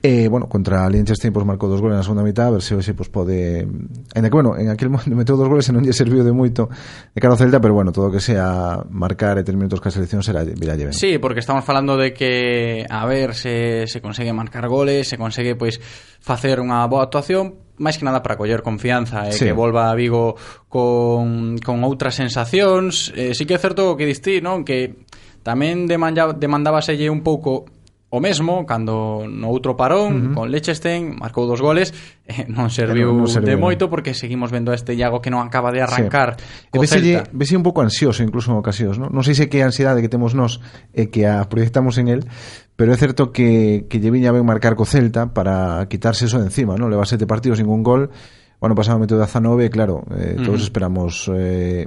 Eh, 0.00 0.32
bueno, 0.32 0.48
contra 0.48 0.88
Liechtenstein 0.88 1.28
pois 1.28 1.44
marcou 1.44 1.68
dos 1.68 1.84
goles 1.84 2.00
na 2.00 2.04
segunda 2.04 2.24
mitad, 2.24 2.48
a 2.48 2.56
ver 2.56 2.64
se 2.64 2.72
hoxe 2.72 2.96
pois 2.96 3.12
pode 3.12 3.68
Ainda 4.16 4.28
que 4.32 4.36
bueno, 4.36 4.56
en 4.56 4.72
aquel 4.72 4.88
momento 4.94 5.12
meteu 5.12 5.36
dos 5.36 5.48
goles 5.48 5.68
e 5.68 5.72
non 5.76 5.84
lle 5.84 5.92
serviu 5.92 6.24
de 6.24 6.32
moito 6.32 6.72
de 7.12 7.18
cara 7.20 7.36
ao 7.36 7.40
Celta, 7.40 7.60
pero 7.60 7.76
bueno, 7.76 7.92
todo 7.92 8.08
o 8.08 8.12
que 8.12 8.24
sea 8.24 8.80
marcar 8.88 9.36
e 9.36 9.44
ter 9.44 9.52
minutos 9.60 9.84
que 9.84 9.92
selección 9.92 10.24
será 10.24 10.40
virá 10.42 10.72
ben. 10.72 10.96
Sí, 10.96 11.20
porque 11.20 11.44
estamos 11.44 11.68
falando 11.68 12.00
de 12.00 12.16
que 12.16 12.88
a 12.88 13.04
ver 13.04 13.36
se 13.36 13.84
se 13.84 14.00
consegue 14.00 14.32
marcar 14.32 14.72
goles, 14.72 15.04
se 15.04 15.20
consegue 15.20 15.52
pois 15.52 15.76
facer 16.24 16.64
unha 16.64 16.80
boa 16.88 17.04
actuación, 17.04 17.60
máis 17.80 17.96
que 17.96 18.04
nada 18.04 18.20
para 18.20 18.36
coller 18.36 18.60
confianza 18.60 19.26
e 19.26 19.32
sí. 19.32 19.48
que 19.48 19.56
volva 19.56 19.88
a 19.88 19.96
Vigo 19.96 20.36
con, 20.68 21.56
con 21.64 21.80
outras 21.82 22.14
sensacións. 22.14 23.08
Eh, 23.16 23.32
sí 23.32 23.48
que 23.48 23.56
é 23.56 23.60
certo 23.60 23.92
o 23.92 23.96
que 23.96 24.04
distí, 24.04 24.44
non? 24.44 24.62
Que 24.62 25.08
tamén 25.40 25.88
demanda, 25.88 26.36
demandábaselle 26.36 27.08
un 27.08 27.24
pouco 27.24 27.64
O 28.12 28.18
mesmo, 28.18 28.66
cando 28.66 29.22
no 29.22 29.46
outro 29.54 29.78
parón, 29.78 30.10
uh 30.10 30.18
-huh. 30.18 30.34
con 30.34 30.50
Lechestein, 30.50 31.14
marcou 31.14 31.46
dos 31.46 31.62
goles, 31.62 31.94
eh, 32.26 32.42
non 32.50 32.66
serviu, 32.66 33.14
non, 33.14 33.22
non 33.22 33.30
serviu 33.30 33.54
de 33.54 33.62
moito 33.62 33.86
porque 33.86 34.18
seguimos 34.18 34.50
vendo 34.50 34.74
a 34.74 34.76
este 34.76 34.98
Iago 34.98 35.22
que 35.22 35.30
non 35.30 35.38
acaba 35.46 35.70
de 35.70 35.78
arrancar 35.78 36.34
sí. 36.34 36.74
co 36.74 36.82
veselle, 36.82 37.22
Celta. 37.22 37.30
Vese 37.30 37.54
un 37.54 37.62
pouco 37.62 37.86
ansioso 37.86 38.26
incluso 38.26 38.50
en 38.50 38.58
ocasións, 38.58 38.98
non? 38.98 39.14
Non 39.14 39.22
sei 39.22 39.38
se 39.38 39.46
que 39.46 39.62
a 39.62 39.70
ansiedade 39.70 40.02
que 40.02 40.10
temos 40.10 40.34
nós 40.34 40.58
e 40.90 41.06
eh, 41.06 41.14
que 41.14 41.30
a 41.30 41.46
proyectamos 41.46 42.02
en 42.02 42.10
el, 42.10 42.26
pero 42.74 42.90
é 42.90 42.98
certo 42.98 43.30
que, 43.30 43.86
que 43.86 44.02
lle 44.02 44.10
viña 44.10 44.34
ben 44.34 44.42
marcar 44.42 44.74
co 44.74 44.82
Celta 44.82 45.30
para 45.30 45.86
quitarse 45.86 46.26
eso 46.26 46.42
de 46.42 46.50
encima, 46.50 46.74
non? 46.74 46.90
Leva 46.90 47.06
sete 47.06 47.30
partidos, 47.30 47.62
ningún 47.62 47.86
gol. 47.86 48.10
Bueno, 48.58 48.74
pasado 48.74 48.98
o 48.98 49.02
método 49.06 49.22
de 49.22 49.70
claro, 49.70 50.02
eh, 50.18 50.34
todos 50.34 50.58
uh 50.58 50.66
-huh. 50.66 50.66
esperamos... 50.66 51.30
Eh, 51.30 51.86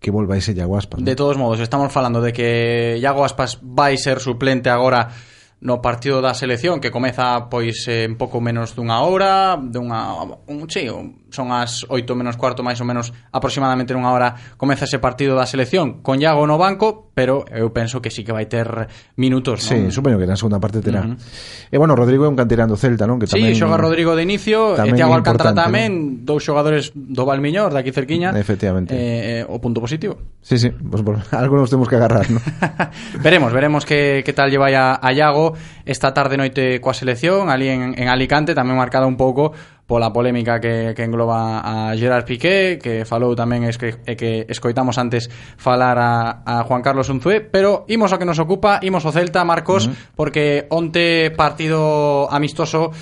que 0.00 0.10
volva 0.10 0.36
ese 0.36 0.56
Iago 0.56 0.78
Aspas. 0.78 1.00
¿no? 1.00 1.04
De 1.04 1.14
todos 1.14 1.36
modos, 1.36 1.60
estamos 1.60 1.92
falando 1.92 2.22
de 2.22 2.32
que 2.32 2.96
Iago 2.98 3.22
Aspas 3.22 3.60
vai 3.60 4.00
ser 4.00 4.18
suplente 4.18 4.72
agora 4.72 5.12
no 5.60 5.82
partido 5.82 6.20
da 6.24 6.32
selección 6.32 6.80
que 6.80 6.90
comeza 6.90 7.48
pois 7.52 7.84
en 7.88 8.16
pouco 8.16 8.40
menos 8.40 8.72
dunha 8.72 9.04
hora, 9.04 9.60
dunha 9.60 10.24
un, 10.48 10.64
sí, 10.72 10.88
un, 10.88 11.19
son 11.30 11.54
as 11.54 11.86
8 11.88 12.04
menos 12.14 12.36
cuarto 12.36 12.62
máis 12.62 12.78
ou 12.82 12.86
menos 12.86 13.14
aproximadamente 13.30 13.94
nunha 13.94 14.10
hora 14.10 14.36
comeza 14.58 14.84
ese 14.84 14.98
partido 14.98 15.34
da 15.34 15.46
selección 15.46 16.02
con 16.02 16.20
Iago 16.20 16.44
no 16.46 16.58
banco, 16.58 17.10
pero 17.14 17.44
eu 17.50 17.70
penso 17.70 18.02
que 18.02 18.10
sí 18.10 18.22
que 18.22 18.34
vai 18.34 18.46
ter 18.46 18.90
minutos, 19.16 19.66
non? 19.70 19.90
Sí, 19.90 19.94
supoño 19.94 20.18
que 20.18 20.26
na 20.26 20.36
segunda 20.36 20.58
parte 20.58 20.80
terá. 20.80 21.06
Uh 21.06 21.14
-huh. 21.14 21.70
E 21.70 21.76
bueno, 21.78 21.94
Rodrigo 21.94 22.26
é 22.26 22.30
un 22.30 22.36
canterán 22.38 22.68
do 22.68 22.76
Celta, 22.78 23.06
non? 23.06 23.18
Que 23.18 23.30
tamén 23.30 23.54
Sí, 23.54 23.60
xoga 23.60 23.78
Rodrigo 23.78 24.16
de 24.18 24.22
inicio, 24.26 24.74
e 24.76 24.90
Thiago 24.92 25.14
Alcántara 25.14 25.54
tamén, 25.54 26.24
¿no? 26.24 26.34
dous 26.34 26.42
xogadores 26.42 26.92
do 26.94 27.22
Valmiñor 27.24 27.72
daqui 27.72 27.92
cerquiña. 27.92 28.34
Efectivamente. 28.34 28.94
Eh, 28.94 29.42
eh, 29.42 29.42
o 29.46 29.60
punto 29.60 29.80
positivo. 29.80 30.18
Sí, 30.40 30.58
sí, 30.58 30.70
pues, 30.70 31.02
pues 31.02 31.20
algo 31.36 31.56
nos 31.56 31.70
temos 31.70 31.88
que 31.88 31.96
agarrar, 31.96 32.26
non? 32.30 32.42
veremos, 33.24 33.52
veremos 33.52 33.84
que, 33.84 34.22
que 34.24 34.32
tal 34.32 34.50
lle 34.50 34.58
vai 34.58 34.74
a, 34.74 34.96
a 34.96 35.08
Iago 35.12 35.54
esta 35.84 36.14
tarde 36.14 36.40
noite 36.40 36.80
coa 36.80 36.96
selección, 36.96 37.52
ali 37.52 37.68
en, 37.68 37.94
en 37.94 38.06
Alicante, 38.08 38.56
tamén 38.56 38.78
marcada 38.78 39.06
un 39.06 39.20
pouco 39.20 39.52
pola 39.90 40.12
polémica 40.14 40.60
que, 40.62 40.94
que 40.94 41.02
engloba 41.02 41.58
a 41.58 41.96
Gerard 41.98 42.22
Piqué, 42.22 42.78
que 42.78 43.02
falou 43.02 43.34
tamén 43.34 43.66
es 43.66 43.74
que, 43.74 43.98
que 44.14 44.46
escoitamos 44.46 45.02
antes 45.02 45.26
falar 45.58 45.98
a, 45.98 46.46
a 46.46 46.62
Juan 46.62 46.78
Carlos 46.78 47.10
Unzué, 47.10 47.42
pero 47.42 47.82
imos 47.90 48.14
ao 48.14 48.22
que 48.22 48.28
nos 48.28 48.38
ocupa, 48.38 48.78
imos 48.86 49.02
ao 49.02 49.10
Celta, 49.10 49.42
Marcos, 49.42 49.90
uh 49.90 49.90
-huh. 49.90 50.14
porque 50.14 50.70
onte 50.70 51.34
partido 51.34 52.30
amistoso 52.30 52.94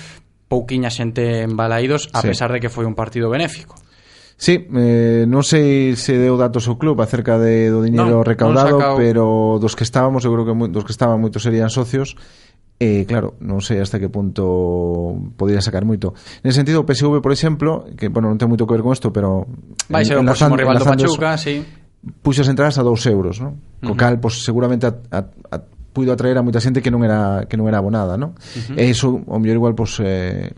pouquiña 0.49 0.89
xente 0.89 1.45
en 1.45 1.53
Balaídos, 1.53 2.09
a 2.09 2.25
sí. 2.25 2.33
pesar 2.33 2.49
de 2.49 2.57
que 2.57 2.73
foi 2.73 2.89
un 2.89 2.97
partido 2.97 3.29
benéfico. 3.29 3.77
Sí, 4.39 4.65
eh, 4.71 5.27
non 5.29 5.45
sei 5.45 5.99
se 5.99 6.17
deu 6.17 6.39
datos 6.39 6.65
ao 6.71 6.79
club 6.79 6.97
acerca 7.03 7.37
de, 7.37 7.69
do 7.69 7.85
diñeiro 7.85 8.23
no, 8.23 8.25
recaudado, 8.25 8.97
pero 8.97 9.59
dos 9.61 9.77
que 9.77 9.85
estábamos, 9.85 10.25
eu 10.25 10.31
creo 10.33 10.47
que 10.47 10.55
moi, 10.57 10.71
dos 10.73 10.87
que 10.87 10.95
estaban 10.95 11.21
moitos 11.21 11.45
serían 11.45 11.69
socios, 11.69 12.17
E, 12.79 13.03
claro, 13.03 13.35
non 13.43 13.59
sei 13.59 13.83
hasta 13.83 13.99
que 13.99 14.07
punto 14.07 15.11
podría 15.35 15.59
sacar 15.59 15.83
moito. 15.83 16.15
Nese 16.47 16.63
sentido, 16.63 16.79
o 16.79 16.87
PSV, 16.87 17.19
por 17.19 17.35
exemplo, 17.35 17.83
que, 17.99 18.07
bueno, 18.07 18.31
non 18.31 18.39
ten 18.39 18.47
moito 18.47 18.63
que 18.63 18.71
ver 18.71 18.87
con 18.87 18.95
isto, 18.95 19.11
pero... 19.11 19.51
Vai 19.91 20.07
ser 20.07 20.15
o 20.15 20.23
próximo 20.23 20.55
rival 20.55 20.79
do 20.79 20.87
Pachuca, 20.87 21.35
sí. 21.35 21.59
Puxo 22.23 22.39
as 22.39 22.47
entradas 22.47 22.79
a 22.79 22.83
2 22.87 22.95
euros, 23.11 23.43
non? 23.43 23.59
Co 23.83 23.91
uh 23.91 23.91
-huh. 23.91 23.99
cal, 23.99 24.15
pois, 24.23 24.39
pues, 24.39 24.47
seguramente 24.47 24.87
a, 24.87 24.95
a, 25.11 25.19
a 25.27 25.57
puido 25.91 26.15
atraer 26.15 26.39
a 26.39 26.45
moita 26.47 26.63
xente 26.63 26.79
que 26.79 26.87
non 26.87 27.03
era 27.03 27.43
que 27.51 27.59
non 27.59 27.67
era 27.67 27.83
abonada, 27.83 28.15
non? 28.15 28.39
Uh 28.39 28.71
-huh. 28.71 28.79
E 28.79 28.87
iso, 28.87 29.11
o 29.27 29.35
mellor 29.43 29.59
igual, 29.59 29.75
pois, 29.75 29.99
pues, 29.99 30.07
eh, 30.07 30.55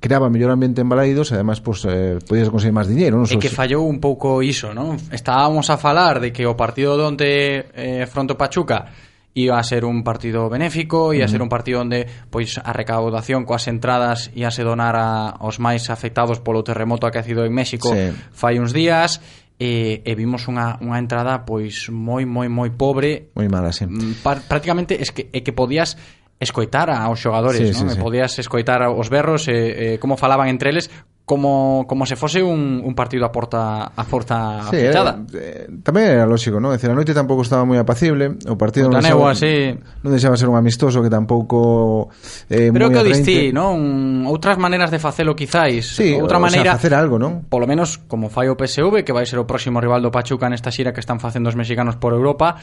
creaba 0.00 0.26
mellor 0.26 0.50
ambiente 0.50 0.80
en 0.80 0.88
Balaidos 0.88 1.30
e 1.30 1.34
además 1.38 1.60
pois, 1.60 1.84
eh, 1.84 2.18
podías 2.26 2.48
conseguir 2.48 2.72
máis 2.72 2.88
diñeiro 2.88 3.20
non? 3.20 3.28
E 3.28 3.36
que 3.36 3.52
fallou 3.52 3.84
un 3.84 4.00
pouco 4.00 4.40
iso 4.40 4.72
non? 4.72 4.96
estábamos 5.12 5.68
a 5.68 5.76
falar 5.76 6.24
de 6.24 6.32
que 6.32 6.48
o 6.48 6.56
partido 6.56 6.96
donde 6.96 7.68
eh, 7.76 8.08
fronto 8.08 8.34
Pachuca 8.34 8.88
iba 9.34 9.58
a 9.58 9.62
ser 9.62 9.84
un 9.84 10.02
partido 10.02 10.48
benéfico, 10.48 11.14
iba 11.14 11.24
a 11.24 11.28
ser 11.28 11.42
un 11.42 11.48
partido 11.48 11.80
onde 11.80 12.06
pois 12.30 12.58
a 12.58 12.72
recaudación 12.74 13.46
coas 13.46 13.70
entradas 13.70 14.34
ia 14.34 14.50
se 14.50 14.66
donar 14.66 14.98
a, 14.98 15.30
aos 15.30 15.62
máis 15.62 15.86
afectados 15.86 16.42
polo 16.42 16.66
terremoto 16.66 17.06
acaecido 17.06 17.46
en 17.46 17.54
México 17.54 17.94
sí. 17.94 18.10
fai 18.34 18.58
uns 18.58 18.74
días 18.74 19.22
e, 19.60 20.02
e 20.02 20.12
vimos 20.16 20.48
unha, 20.50 20.80
unha 20.82 20.98
entrada 20.98 21.46
pois 21.46 21.92
moi 21.92 22.26
moi 22.26 22.50
moi 22.50 22.74
pobre, 22.74 23.30
moi 23.38 23.46
mala, 23.46 23.70
sí. 23.70 23.86
Mm, 23.86 24.24
par, 24.24 24.42
prácticamente 24.48 24.98
es 24.98 25.14
que 25.14 25.30
é 25.30 25.44
que 25.46 25.54
podías 25.54 25.94
escoitar 26.40 26.88
aos 26.88 27.20
xogadores, 27.20 27.60
sí, 27.60 27.76
non? 27.76 27.92
Sí, 27.92 27.96
sí. 27.96 28.00
Podías 28.00 28.32
escoitar 28.40 28.80
os 28.88 29.12
berros 29.12 29.46
e, 29.52 29.94
e 29.94 30.02
como 30.02 30.16
falaban 30.16 30.48
entre 30.48 30.72
eles 30.72 30.88
como, 31.30 31.84
como 31.86 32.06
se 32.06 32.16
fose 32.16 32.42
un, 32.42 32.82
un 32.84 32.92
partido 32.92 33.24
a 33.24 33.30
porta, 33.30 33.92
a 33.94 34.04
porta 34.04 34.62
sí, 34.68 34.82
fechada. 34.82 35.22
Eh, 35.30 35.70
eh, 35.70 35.78
tamén 35.78 36.18
era 36.18 36.26
lógico, 36.26 36.58
non? 36.58 36.74
Decir, 36.74 36.90
a 36.90 36.96
noite 36.98 37.14
tampouco 37.14 37.46
estaba 37.46 37.62
moi 37.62 37.78
apacible, 37.78 38.34
o 38.50 38.58
partido 38.58 38.90
non 38.90 38.98
deixaba, 38.98 39.30
sí. 39.38 39.70
non 40.02 40.10
deixaba 40.10 40.34
ser 40.34 40.50
un 40.50 40.58
amistoso 40.58 40.98
que 40.98 41.06
tampouco 41.06 42.10
eh, 42.50 42.74
Pero 42.74 42.90
que 42.90 42.98
o 42.98 43.06
distí, 43.06 43.54
non? 43.54 44.26
Outras 44.26 44.58
maneiras 44.58 44.90
de 44.90 44.98
facelo 44.98 45.38
quizáis. 45.38 45.86
Sí, 45.86 46.18
Outra 46.18 46.42
maneira, 46.42 46.74
sea, 46.74 46.82
facer 46.82 46.98
algo, 46.98 47.22
non? 47.22 47.46
Polo 47.46 47.70
menos 47.70 48.02
como 48.10 48.26
fai 48.26 48.50
o 48.50 48.58
PSV, 48.58 49.06
que 49.06 49.14
vai 49.14 49.22
ser 49.22 49.38
o 49.38 49.46
próximo 49.46 49.78
rival 49.78 50.02
do 50.02 50.10
Pachuca 50.10 50.50
nesta 50.50 50.74
xira 50.74 50.90
que 50.90 50.98
están 50.98 51.22
facendo 51.22 51.46
os 51.46 51.54
mexicanos 51.54 51.94
por 51.94 52.10
Europa, 52.10 52.58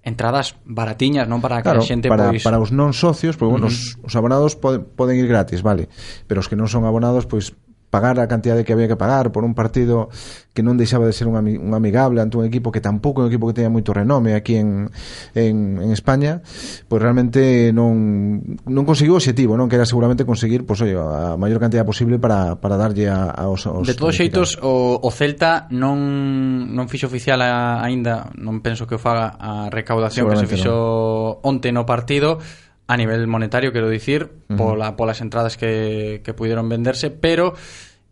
entradas 0.00 0.56
baratiñas, 0.64 1.28
non 1.28 1.44
para 1.44 1.60
que 1.60 1.68
claro, 1.68 1.82
a 1.82 1.84
xente 1.84 2.08
para, 2.08 2.32
pois... 2.32 2.40
para 2.40 2.56
os 2.56 2.72
non 2.72 2.96
socios, 2.96 3.36
porque, 3.36 3.60
bueno, 3.60 3.68
uh 3.68 3.76
-huh. 3.76 4.00
os, 4.00 4.08
os 4.08 4.14
abonados 4.16 4.56
poden, 4.56 4.88
poden 4.88 5.20
ir 5.20 5.28
gratis, 5.28 5.60
vale, 5.60 5.92
pero 6.24 6.40
os 6.40 6.48
que 6.48 6.56
non 6.56 6.72
son 6.72 6.88
abonados, 6.88 7.28
pois 7.28 7.52
pagar 7.90 8.18
a 8.20 8.26
cantidade 8.26 8.64
que 8.64 8.72
había 8.72 8.88
que 8.88 8.96
pagar 8.96 9.32
por 9.32 9.44
un 9.44 9.54
partido 9.54 10.08
que 10.56 10.64
non 10.64 10.80
deixaba 10.80 11.04
de 11.04 11.12
ser 11.12 11.28
un, 11.28 11.36
ami, 11.36 11.60
un 11.60 11.76
amigable 11.76 12.24
ante 12.24 12.40
un 12.40 12.48
equipo 12.48 12.72
que 12.72 12.80
tampouco 12.80 13.20
é 13.20 13.28
un 13.28 13.30
equipo 13.30 13.44
que 13.46 13.54
teña 13.60 13.68
moito 13.68 13.92
renome 13.92 14.32
aquí 14.32 14.56
en, 14.56 14.88
en, 15.36 15.78
en 15.78 15.90
España 15.92 16.40
pois 16.88 16.98
realmente 16.98 17.70
non, 17.76 18.40
non 18.64 18.82
conseguiu 18.88 19.14
o 19.14 19.20
objetivo 19.20 19.54
non 19.54 19.68
que 19.68 19.76
era 19.76 19.84
seguramente 19.84 20.24
conseguir 20.24 20.64
pois, 20.64 20.80
oye, 20.80 20.96
a 20.96 21.36
maior 21.36 21.60
cantidad 21.60 21.84
posible 21.84 22.16
para, 22.16 22.56
para 22.56 22.80
darlle 22.80 23.06
a, 23.12 23.28
aos, 23.30 23.68
aos 23.68 23.84
De 23.84 23.94
todos 23.94 24.16
xeitos 24.16 24.56
o, 24.64 24.96
o 24.96 25.10
Celta 25.12 25.68
non, 25.70 26.72
non 26.72 26.88
fixo 26.88 27.06
oficial 27.06 27.38
a, 27.44 27.84
aínda 27.84 28.32
non 28.40 28.64
penso 28.64 28.88
que 28.88 28.96
o 28.96 29.00
faga 29.00 29.36
a 29.36 29.68
recaudación 29.68 30.26
que 30.26 30.40
se 30.40 30.48
fixo 30.48 30.72
no. 30.72 31.44
onte 31.44 31.68
no 31.68 31.84
partido 31.84 32.40
a 32.86 32.96
nivel 32.96 33.26
monetario, 33.26 33.72
quero 33.72 33.88
dicir, 33.88 34.30
uh 34.48 34.54
-huh. 34.54 34.56
pola, 34.56 34.96
polas 34.96 35.20
entradas 35.20 35.56
que, 35.56 36.22
que 36.24 36.34
pudieron 36.34 36.68
venderse, 36.68 37.10
pero 37.10 37.54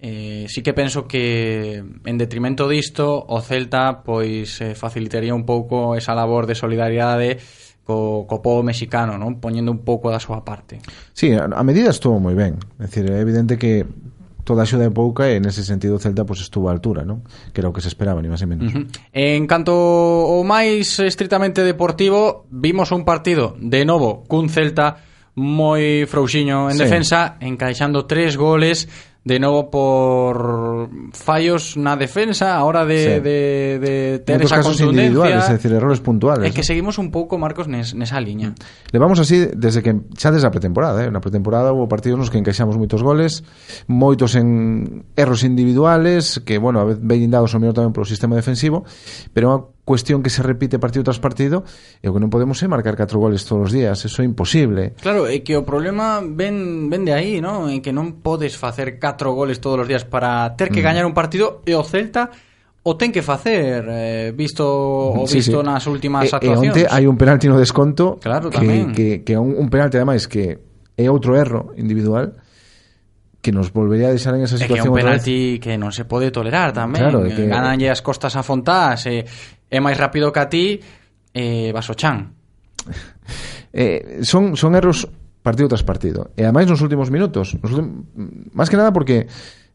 eh, 0.00 0.46
sí 0.48 0.62
que 0.62 0.74
penso 0.74 1.06
que 1.06 1.82
en 2.04 2.18
detrimento 2.18 2.68
disto 2.68 3.24
o 3.26 3.40
Celta 3.40 4.02
pois 4.04 4.60
eh, 4.60 4.74
facilitaría 4.74 5.34
un 5.34 5.46
pouco 5.46 5.96
esa 5.96 6.14
labor 6.14 6.44
de 6.44 6.54
solidaridade 6.54 7.38
co, 7.84 8.26
co 8.26 8.42
povo 8.42 8.64
mexicano, 8.64 9.16
non? 9.16 9.40
Poñendo 9.40 9.70
un 9.70 9.84
pouco 9.84 10.08
da 10.08 10.18
súa 10.18 10.44
parte. 10.44 10.80
Sí, 11.12 11.32
a, 11.32 11.46
a 11.48 11.62
medida 11.62 11.92
estuvo 11.92 12.20
moi 12.20 12.34
ben. 12.34 12.58
É 12.80 12.88
dicir, 12.88 13.08
é 13.08 13.20
evidente 13.20 13.56
que 13.56 13.88
toda 14.44 14.62
axuda 14.62 14.84
é 14.84 14.92
pouca 14.92 15.26
e 15.32 15.40
nese 15.40 15.64
sentido 15.64 15.96
o 15.96 15.98
Celta 15.98 16.22
pois, 16.28 16.40
estuvo 16.44 16.68
a 16.68 16.72
altura, 16.72 17.02
non? 17.02 17.24
que 17.50 17.64
era 17.64 17.68
o 17.68 17.74
que 17.74 17.80
se 17.80 17.88
esperaba, 17.88 18.20
ni 18.20 18.28
máis 18.28 18.44
e 18.44 18.46
menos. 18.46 18.70
Uh 18.70 18.84
-huh. 18.84 18.86
En 19.10 19.48
canto 19.48 19.72
o 19.74 20.44
máis 20.44 21.00
estritamente 21.00 21.64
deportivo, 21.64 22.46
vimos 22.52 22.92
un 22.92 23.02
partido 23.08 23.56
de 23.58 23.82
novo 23.88 24.22
cun 24.28 24.52
Celta 24.52 25.00
moi 25.34 26.06
frouxiño 26.06 26.70
en 26.70 26.78
sí. 26.78 26.84
defensa, 26.86 27.40
encaixando 27.42 28.06
tres 28.06 28.38
goles 28.38 28.86
de 29.24 29.40
novo 29.40 29.70
por 29.70 30.88
fallos 31.16 31.80
na 31.80 31.96
defensa 31.96 32.52
a 32.52 32.64
hora 32.64 32.84
de, 32.84 33.00
sí. 33.00 33.20
de, 33.24 33.38
de 33.80 34.18
ter 34.20 34.44
esa 34.44 34.60
casos 34.60 34.76
contundencia 34.76 35.40
es 35.40 35.48
decir, 35.48 35.72
errores 35.72 36.04
puntuales 36.04 36.44
é 36.44 36.52
que 36.52 36.60
seguimos 36.60 37.00
un 37.00 37.08
pouco 37.08 37.40
Marcos 37.40 37.64
nes, 37.64 37.96
nesa 37.96 38.20
liña 38.20 38.52
mm. 38.52 38.92
levamos 38.92 39.16
así 39.16 39.48
desde 39.56 39.80
que 39.80 39.96
xa 40.20 40.28
desde 40.28 40.44
a 40.44 40.52
pretemporada 40.52 41.08
eh? 41.08 41.10
na 41.10 41.24
pretemporada 41.24 41.72
hubo 41.72 41.88
partidos 41.88 42.20
nos 42.20 42.28
que 42.28 42.36
encaixamos 42.36 42.76
moitos 42.76 43.00
goles 43.00 43.40
moitos 43.88 44.36
en 44.36 45.08
erros 45.16 45.40
individuales 45.40 46.44
que 46.44 46.60
bueno, 46.60 46.84
a 46.84 46.84
vez 46.84 47.00
ven 47.00 47.24
dados 47.32 47.56
ao 47.56 47.64
mellor 47.64 47.72
tamén 47.72 47.96
polo 47.96 48.04
sistema 48.04 48.36
defensivo 48.36 48.84
pero 49.32 49.73
cuestión 49.84 50.22
que 50.22 50.30
se 50.30 50.42
repite 50.42 50.78
partido 50.78 51.04
tras 51.04 51.20
partido 51.20 51.64
e 52.00 52.08
o 52.08 52.16
que 52.16 52.20
non 52.20 52.32
podemos 52.32 52.56
é 52.64 52.66
marcar 52.66 52.96
catro 52.96 53.20
goles 53.20 53.44
todos 53.44 53.68
os 53.68 53.72
días 53.72 54.00
eso 54.00 54.24
é 54.24 54.24
imposible 54.24 54.96
claro, 54.96 55.28
é 55.28 55.44
que 55.44 55.52
o 55.52 55.62
problema 55.62 56.24
ven, 56.24 56.88
ven 56.88 57.04
de 57.04 57.12
aí 57.12 57.44
¿no? 57.44 57.68
en 57.68 57.84
que 57.84 57.92
non 57.92 58.24
podes 58.24 58.56
facer 58.56 58.96
catro 58.96 59.36
goles 59.36 59.60
todos 59.60 59.84
os 59.84 59.88
días 59.88 60.08
para 60.08 60.56
ter 60.56 60.72
que 60.72 60.80
mm. 60.80 60.88
gañar 60.88 61.04
un 61.04 61.12
partido 61.12 61.60
e 61.68 61.76
o 61.76 61.84
Celta 61.84 62.32
o 62.84 62.96
ten 62.96 63.12
que 63.12 63.20
facer 63.20 63.84
eh, 63.88 64.32
visto 64.32 64.64
o 64.64 65.28
visto 65.28 65.36
sí, 65.36 65.60
sí. 65.60 65.68
nas 65.68 65.84
últimas 65.84 66.28
e, 66.28 66.32
actuacións 66.32 66.64
e 66.64 66.68
onte 66.72 66.82
hai 66.88 67.04
un 67.04 67.20
penalti 67.20 67.52
no 67.52 67.60
desconto 67.60 68.16
claro, 68.24 68.48
que, 68.48 68.64
tamén. 68.64 68.96
que, 68.96 69.20
que 69.20 69.36
un, 69.36 69.52
un 69.52 69.68
penalti 69.68 70.00
ademais 70.00 70.24
que 70.24 70.64
é 70.96 71.06
outro 71.12 71.36
erro 71.36 71.76
individual 71.76 72.40
que 73.44 73.52
nos 73.52 73.72
volvería 73.72 74.08
a 74.08 74.10
deixar 74.16 74.32
en 74.34 74.40
esa 74.40 74.56
situación. 74.56 74.80
É 74.80 74.80
que 74.80 74.88
é 74.88 74.90
un 74.90 74.96
penalti 74.96 75.38
que 75.60 75.76
non 75.76 75.92
se 75.92 76.08
pode 76.08 76.32
tolerar 76.32 76.72
tamén. 76.72 76.96
Claro, 76.96 77.28
que... 77.28 77.44
Gananlle 77.44 77.92
as 77.92 78.00
costas 78.00 78.40
a 78.40 78.42
Fontás, 78.42 79.04
e, 79.04 79.20
é 79.74 79.82
máis 79.82 79.98
rápido 79.98 80.30
que 80.30 80.38
a 80.38 80.46
ti, 80.46 80.78
eh, 81.34 81.74
vas 81.74 81.90
o 81.90 81.98
chan. 81.98 82.30
eh, 83.74 84.22
son, 84.22 84.54
son 84.54 84.78
erros 84.78 85.10
partido 85.42 85.74
tras 85.74 85.82
partido. 85.82 86.30
E 86.38 86.46
ademais 86.46 86.70
nos 86.70 86.78
últimos 86.78 87.10
minutos, 87.10 87.58
nos 87.58 87.74
últimos, 87.74 88.06
máis 88.54 88.70
que 88.70 88.78
nada 88.78 88.94
porque 88.94 89.26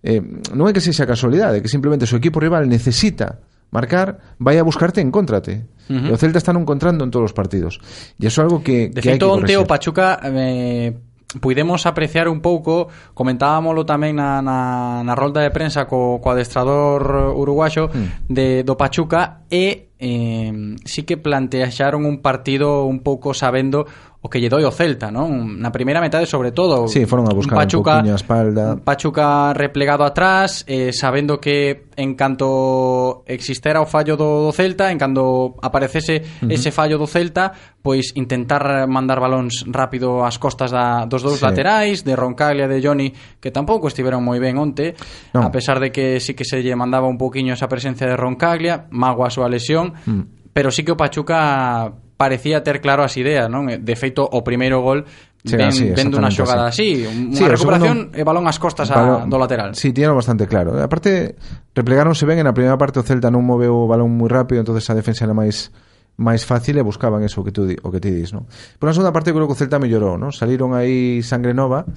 eh, 0.01 0.23
non 0.55 0.65
é 0.65 0.71
que 0.71 0.79
sexa 0.79 1.03
casualidade, 1.03 1.59
que 1.59 1.67
simplemente 1.67 2.07
o 2.07 2.17
equipo 2.17 2.39
rival 2.39 2.63
necesita 2.63 3.43
marcar, 3.69 4.39
vai 4.39 4.57
a 4.57 4.63
buscarte 4.63 4.97
e 4.97 5.05
encontrate. 5.05 5.67
Uh 5.91 5.93
-huh. 5.93 6.09
E 6.09 6.11
o 6.13 6.17
Celta 6.17 6.39
está 6.39 6.55
encontrando 6.55 7.05
en 7.05 7.11
todos 7.11 7.29
os 7.29 7.35
partidos. 7.35 7.77
E 8.17 8.25
iso 8.25 8.41
é 8.41 8.47
algo 8.47 8.63
que, 8.63 8.89
De 8.89 9.03
que 9.03 9.13
feito, 9.13 9.27
hai 9.27 9.37
que 9.37 9.43
onte 9.45 9.53
o 9.59 9.67
Pachuca 9.67 10.17
eh, 10.25 10.95
puidemos 11.37 11.85
apreciar 11.85 12.25
un 12.25 12.41
pouco, 12.41 12.89
comentábamolo 13.13 13.85
tamén 13.85 14.17
na, 14.17 14.41
na, 14.41 15.05
na 15.05 15.13
rolda 15.13 15.45
de 15.45 15.53
prensa 15.53 15.85
co, 15.85 16.17
co 16.17 16.33
adestrador 16.33 17.35
uruguaxo 17.37 17.93
mm. 17.93 18.25
de, 18.25 18.65
do 18.65 18.73
Pachuca, 18.73 19.45
e 19.53 19.88
eh, 19.99 20.75
sí 20.85 21.03
que 21.03 21.17
plantearon 21.17 22.05
un 22.05 22.21
partido 22.21 22.85
un 22.85 22.99
pouco 23.01 23.33
sabendo 23.33 23.85
o 24.21 24.27
que 24.27 24.43
lle 24.43 24.51
doi 24.51 24.67
o 24.67 24.71
Celta, 24.75 25.07
non? 25.07 25.63
Na 25.63 25.71
primeira 25.71 26.03
metade 26.03 26.27
sobre 26.27 26.51
todo. 26.51 26.91
Sí, 26.91 27.07
foron 27.07 27.31
a 27.31 27.33
buscar 27.33 27.55
un 27.55 27.63
Pachuca, 27.63 28.03
un 28.03 28.11
a 28.11 28.19
espalda. 28.19 28.75
Pachuca 28.75 29.55
replegado 29.55 30.03
atrás, 30.03 30.67
eh, 30.67 30.91
sabendo 30.91 31.39
que 31.39 31.87
en 31.95 32.19
canto 32.19 33.23
existera 33.23 33.79
o 33.79 33.87
fallo 33.87 34.19
do, 34.19 34.43
do 34.43 34.51
Celta, 34.51 34.91
en 34.91 34.99
cando 34.99 35.55
aparecese 35.63 36.19
uh 36.19 36.51
-huh. 36.51 36.51
ese 36.51 36.75
fallo 36.75 36.99
do 36.99 37.07
Celta, 37.07 37.55
pois 37.79 38.11
intentar 38.19 38.91
mandar 38.91 39.23
balóns 39.23 39.63
rápido 39.71 40.27
ás 40.27 40.35
costas 40.35 40.75
da, 40.75 41.07
dos 41.07 41.23
dous 41.23 41.39
sí. 41.39 41.47
laterais, 41.47 42.03
de 42.03 42.11
Roncaglia 42.19 42.67
de 42.67 42.83
Johnny, 42.83 43.15
que 43.39 43.55
tampouco 43.55 43.87
estiveron 43.87 44.19
moi 44.19 44.43
ben 44.43 44.59
onte, 44.59 44.99
no. 45.31 45.47
a 45.47 45.49
pesar 45.55 45.79
de 45.79 45.95
que 45.95 46.19
sí 46.19 46.35
que 46.35 46.43
se 46.43 46.59
lle 46.59 46.75
mandaba 46.75 47.07
un 47.07 47.15
poquiño 47.15 47.55
esa 47.55 47.71
presencia 47.71 48.03
de 48.03 48.19
Roncaglia, 48.19 48.91
mago 48.91 49.23
a 49.23 49.31
súa 49.31 49.47
lesión, 49.47 49.95
uh 49.95 50.11
-huh. 50.11 50.23
pero 50.51 50.75
sí 50.75 50.83
que 50.83 50.91
o 50.91 50.99
Pachuca 50.99 51.95
parecía 52.19 52.67
ter 52.67 52.83
claro 52.83 53.07
as 53.07 53.15
ideas, 53.15 53.47
non? 53.47 53.71
De 53.71 53.95
feito, 53.95 54.27
o 54.27 54.43
primeiro 54.43 54.83
gol 54.83 55.07
Sí, 55.39 55.55
ven, 55.55 55.71
así, 55.71 55.87
vendo 55.95 56.19
unha 56.19 56.27
xogada 56.35 56.67
así, 56.67 57.07
unha 57.07 57.31
sí, 57.31 57.47
recuperación 57.47 58.11
segundo, 58.11 58.19
e 58.19 58.27
balón 58.27 58.43
ás 58.43 58.59
costas 58.59 58.91
a, 58.91 58.99
balón, 58.99 59.31
do 59.31 59.39
lateral. 59.39 59.71
Sí, 59.71 59.95
tiño 59.95 60.11
bastante 60.11 60.51
claro. 60.51 60.75
Aparte, 60.75 61.39
replegaronse 61.71 62.27
ben 62.27 62.43
en 62.43 62.45
na 62.51 62.51
primeira 62.51 62.75
parte 62.75 62.99
o 62.99 63.07
Celta 63.07 63.31
non 63.31 63.47
moveu 63.47 63.71
o 63.71 63.87
balón 63.87 64.11
moi 64.11 64.27
rápido, 64.27 64.59
entonces 64.59 64.83
a 64.91 64.99
defensa 64.99 65.23
era 65.23 65.31
máis 65.31 65.71
máis 66.19 66.43
fácil 66.43 66.75
e 66.75 66.83
buscaban 66.83 67.23
eso 67.23 67.39
que 67.47 67.55
tú 67.55 67.63
di, 67.63 67.79
o 67.79 67.87
que 67.87 68.03
ti 68.03 68.11
dis, 68.11 68.35
non? 68.35 68.51
Por 68.75 68.91
a 68.91 68.93
segunda 68.93 69.15
parte 69.15 69.31
creo 69.31 69.47
que 69.47 69.55
o 69.55 69.59
Celta 69.63 69.79
mellorou, 69.79 70.19
non? 70.19 70.35
Saliron 70.35 70.75
aí 70.75 71.23
sangre 71.23 71.55
nova 71.55 71.87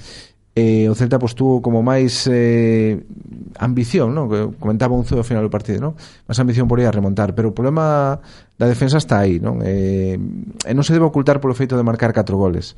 eh, 0.55 0.89
o 0.89 0.95
Celta 0.95 1.19
pues, 1.19 1.35
tuvo 1.35 1.63
como 1.65 1.81
máis 1.81 2.29
eh, 2.29 3.01
ambición, 3.57 4.13
non? 4.13 4.29
Que 4.29 4.53
comentaba 4.61 4.93
un 4.93 5.05
ao 5.09 5.25
final 5.25 5.41
do 5.41 5.53
partido, 5.53 5.81
non? 5.81 5.97
Máis 6.29 6.39
ambición 6.41 6.69
por 6.69 6.77
ir 6.77 6.89
a 6.89 6.93
remontar, 6.93 7.33
pero 7.33 7.53
o 7.53 7.57
problema 7.57 8.21
da 8.61 8.69
defensa 8.69 9.01
está 9.01 9.25
aí, 9.25 9.41
non? 9.41 9.65
Eh, 9.65 10.21
e 10.21 10.73
non 10.77 10.85
se 10.85 10.93
debe 10.93 11.09
ocultar 11.09 11.41
polo 11.41 11.57
feito 11.57 11.73
de 11.81 11.85
marcar 11.85 12.13
catro 12.13 12.37
goles. 12.37 12.77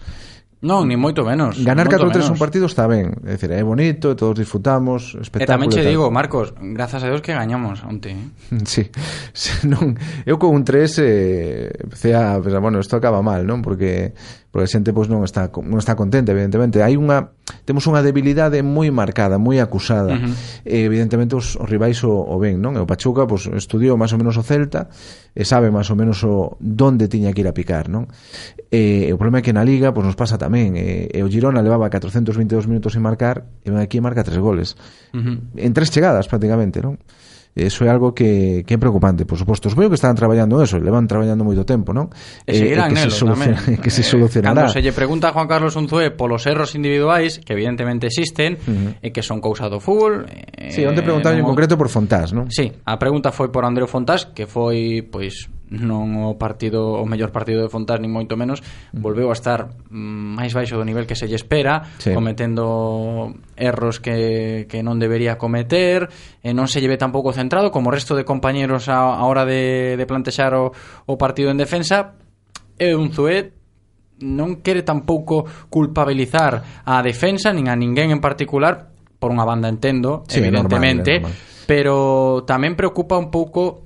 Non, 0.63 0.87
ni 0.89 0.97
moito 0.97 1.25
menos. 1.27 1.59
Ganar 1.61 1.89
4-3 1.89 2.31
un 2.31 2.41
partido 2.41 2.67
está 2.71 2.87
ben, 2.87 3.17
é 3.27 3.37
dicir, 3.37 3.51
é 3.53 3.65
bonito, 3.65 4.15
todos 4.15 4.39
disfrutamos, 4.39 5.17
espectáculo. 5.19 5.45
E 5.45 5.51
tamén 5.51 5.69
che 5.69 5.83
digo, 5.85 6.09
Marcos, 6.09 6.55
grazas 6.61 7.05
a 7.05 7.11
Deus 7.11 7.21
que 7.21 7.35
gañamos 7.35 7.85
onte. 7.85 8.15
Eh? 8.15 8.25
Sí. 8.65 8.89
Non, 9.69 9.99
eu 10.25 10.41
con 10.41 10.55
un 10.55 10.65
3 10.65 11.01
eh, 11.03 11.69
empecé 11.85 12.15
a 12.15 12.41
pensar, 12.41 12.61
bueno, 12.65 12.81
isto 12.81 12.97
acaba 12.97 13.21
mal, 13.21 13.45
non? 13.45 13.61
Porque 13.61 14.15
porque 14.55 14.65
a 14.65 14.73
xente 14.73 14.95
pois 14.95 15.11
pues, 15.11 15.19
non 15.19 15.27
está 15.27 15.51
non 15.51 15.83
está 15.83 15.99
contenta, 15.99 16.31
evidentemente. 16.31 16.79
Hai 16.79 16.95
unha 16.95 17.35
temos 17.67 17.91
unha 17.91 18.07
debilidade 18.07 18.63
moi 18.63 18.87
marcada, 18.95 19.35
moi 19.35 19.59
acusada. 19.59 20.15
Uh 20.15 20.31
-huh. 20.31 20.63
E, 20.63 20.87
evidentemente 20.87 21.35
os, 21.35 21.59
os 21.59 21.67
rivais 21.67 21.99
o, 22.07 22.15
o 22.15 22.39
ben, 22.39 22.63
non? 22.63 22.79
E 22.79 22.81
o 22.81 22.87
Pachuca 22.87 23.27
pois 23.27 23.51
pues, 23.51 23.67
estudiou 23.67 23.99
máis 23.99 24.15
ou 24.15 24.19
menos 24.23 24.39
o 24.39 24.47
Celta 24.47 24.87
e 25.35 25.43
sabe 25.43 25.75
máis 25.75 25.91
ou 25.91 25.99
menos 25.99 26.23
o 26.23 26.55
donde 26.63 27.11
tiña 27.11 27.35
que 27.35 27.43
ir 27.43 27.49
a 27.51 27.55
picar, 27.55 27.91
non? 27.91 28.07
E, 28.71 29.11
o 29.11 29.19
problema 29.19 29.43
é 29.43 29.45
que 29.45 29.51
na 29.51 29.67
Liga 29.67 29.91
pois, 29.91 30.07
nos 30.07 30.15
pasa 30.15 30.39
tamén. 30.39 30.79
E, 30.79 31.11
e 31.11 31.21
o 31.21 31.29
Girona 31.29 31.59
levaba 31.59 31.91
422 31.91 32.71
minutos 32.71 32.95
sin 32.95 33.03
marcar 33.03 33.43
e 33.67 33.75
ven 33.75 33.83
aquí 33.83 33.99
e 33.99 34.05
marca 34.05 34.23
tres 34.23 34.39
goles. 34.39 34.79
Uh 35.11 35.19
-huh. 35.19 35.37
En 35.59 35.75
tres 35.75 35.91
chegadas, 35.91 36.31
prácticamente, 36.31 36.79
non? 36.79 37.03
Eso 37.55 37.87
é 37.87 37.89
algo 37.89 38.11
que, 38.11 38.67
que 38.67 38.75
é 38.75 38.79
preocupante, 38.79 39.23
por 39.23 39.39
suposto. 39.39 39.71
Os 39.71 39.79
veo 39.79 39.87
que 39.87 39.95
están 39.95 40.19
traballando 40.19 40.59
eso, 40.59 40.75
levan 40.83 41.07
traballando 41.07 41.47
moito 41.47 41.63
tempo, 41.63 41.95
non? 41.95 42.11
E 42.43 42.51
seguirán 42.51 42.91
eh, 42.91 42.99
que, 42.99 43.07
se 43.07 43.11
soluciona, 43.15 43.59
que 43.83 43.91
se 43.95 44.03
eh, 44.03 44.11
solucionará. 44.11 44.67
Eh, 44.67 44.67
cando 44.67 44.75
se 44.75 44.83
lle 44.83 44.91
pregunta 44.91 45.31
a 45.31 45.33
Juan 45.33 45.47
Carlos 45.47 45.79
Unzué 45.79 46.11
polos 46.11 46.43
erros 46.51 46.75
individuais, 46.75 47.39
que 47.39 47.55
evidentemente 47.55 48.11
existen, 48.11 48.59
uh 48.59 48.99
-huh. 48.99 49.07
e 49.07 49.15
que 49.15 49.23
son 49.23 49.39
cousa 49.39 49.71
do 49.71 49.79
fútbol... 49.79 50.27
Eh, 50.27 50.75
sí, 50.75 50.83
onde 50.83 51.07
preguntaron 51.07 51.39
no... 51.39 51.47
en 51.47 51.49
concreto 51.49 51.79
por 51.79 51.87
Fontás, 51.87 52.35
non? 52.35 52.51
Sí, 52.51 52.75
a 52.83 52.99
pregunta 52.99 53.31
foi 53.31 53.55
por 53.55 53.63
Andreu 53.63 53.87
Fontás, 53.87 54.27
que 54.27 54.51
foi, 54.51 55.07
pois, 55.07 55.47
non 55.83 56.23
o 56.23 56.39
partido 56.39 57.01
o 57.01 57.05
mellor 57.09 57.35
partido 57.35 57.65
de 57.65 57.73
Fontás 57.73 57.99
ni 57.99 58.07
moito 58.07 58.39
menos 58.39 58.63
mm. 58.63 59.01
volveu 59.03 59.31
a 59.31 59.37
estar 59.37 59.75
máis 59.91 60.55
baixo 60.55 60.79
do 60.79 60.87
nivel 60.87 61.09
que 61.09 61.19
se 61.19 61.27
lle 61.27 61.39
espera 61.39 61.83
sí. 61.99 62.15
cometendo 62.15 63.35
erros 63.59 63.99
que, 63.99 64.67
que 64.71 64.85
non 64.85 65.03
debería 65.03 65.41
cometer 65.41 66.07
e 66.45 66.51
non 66.55 66.71
se 66.71 66.79
lleve 66.79 67.01
tampouco 67.01 67.35
centrado 67.35 67.75
como 67.75 67.91
o 67.91 67.95
resto 67.95 68.15
de 68.15 68.23
compañeros 68.23 68.87
a, 68.87 69.19
a 69.19 69.25
hora 69.27 69.43
de, 69.43 69.99
de 69.99 70.05
plantexar 70.07 70.55
o, 70.55 70.71
o 70.71 71.15
partido 71.19 71.51
en 71.51 71.59
defensa 71.59 72.15
é 72.79 72.95
un 72.95 73.11
Zuet 73.11 73.65
non 74.23 74.63
quere 74.63 74.87
tampouco 74.87 75.43
culpabilizar 75.71 76.87
a 76.87 77.03
defensa 77.03 77.51
nin 77.51 77.67
a 77.67 77.75
ninguén 77.75 78.15
en 78.15 78.23
particular 78.23 78.95
por 79.19 79.33
unha 79.33 79.49
banda 79.49 79.73
entendo, 79.73 80.23
sí, 80.29 80.39
evidentemente 80.39 81.19
normal, 81.19 81.33
normal. 81.33 81.65
pero 81.67 81.95
tamén 82.45 82.77
preocupa 82.77 83.17
un 83.17 83.33
pouco 83.33 83.84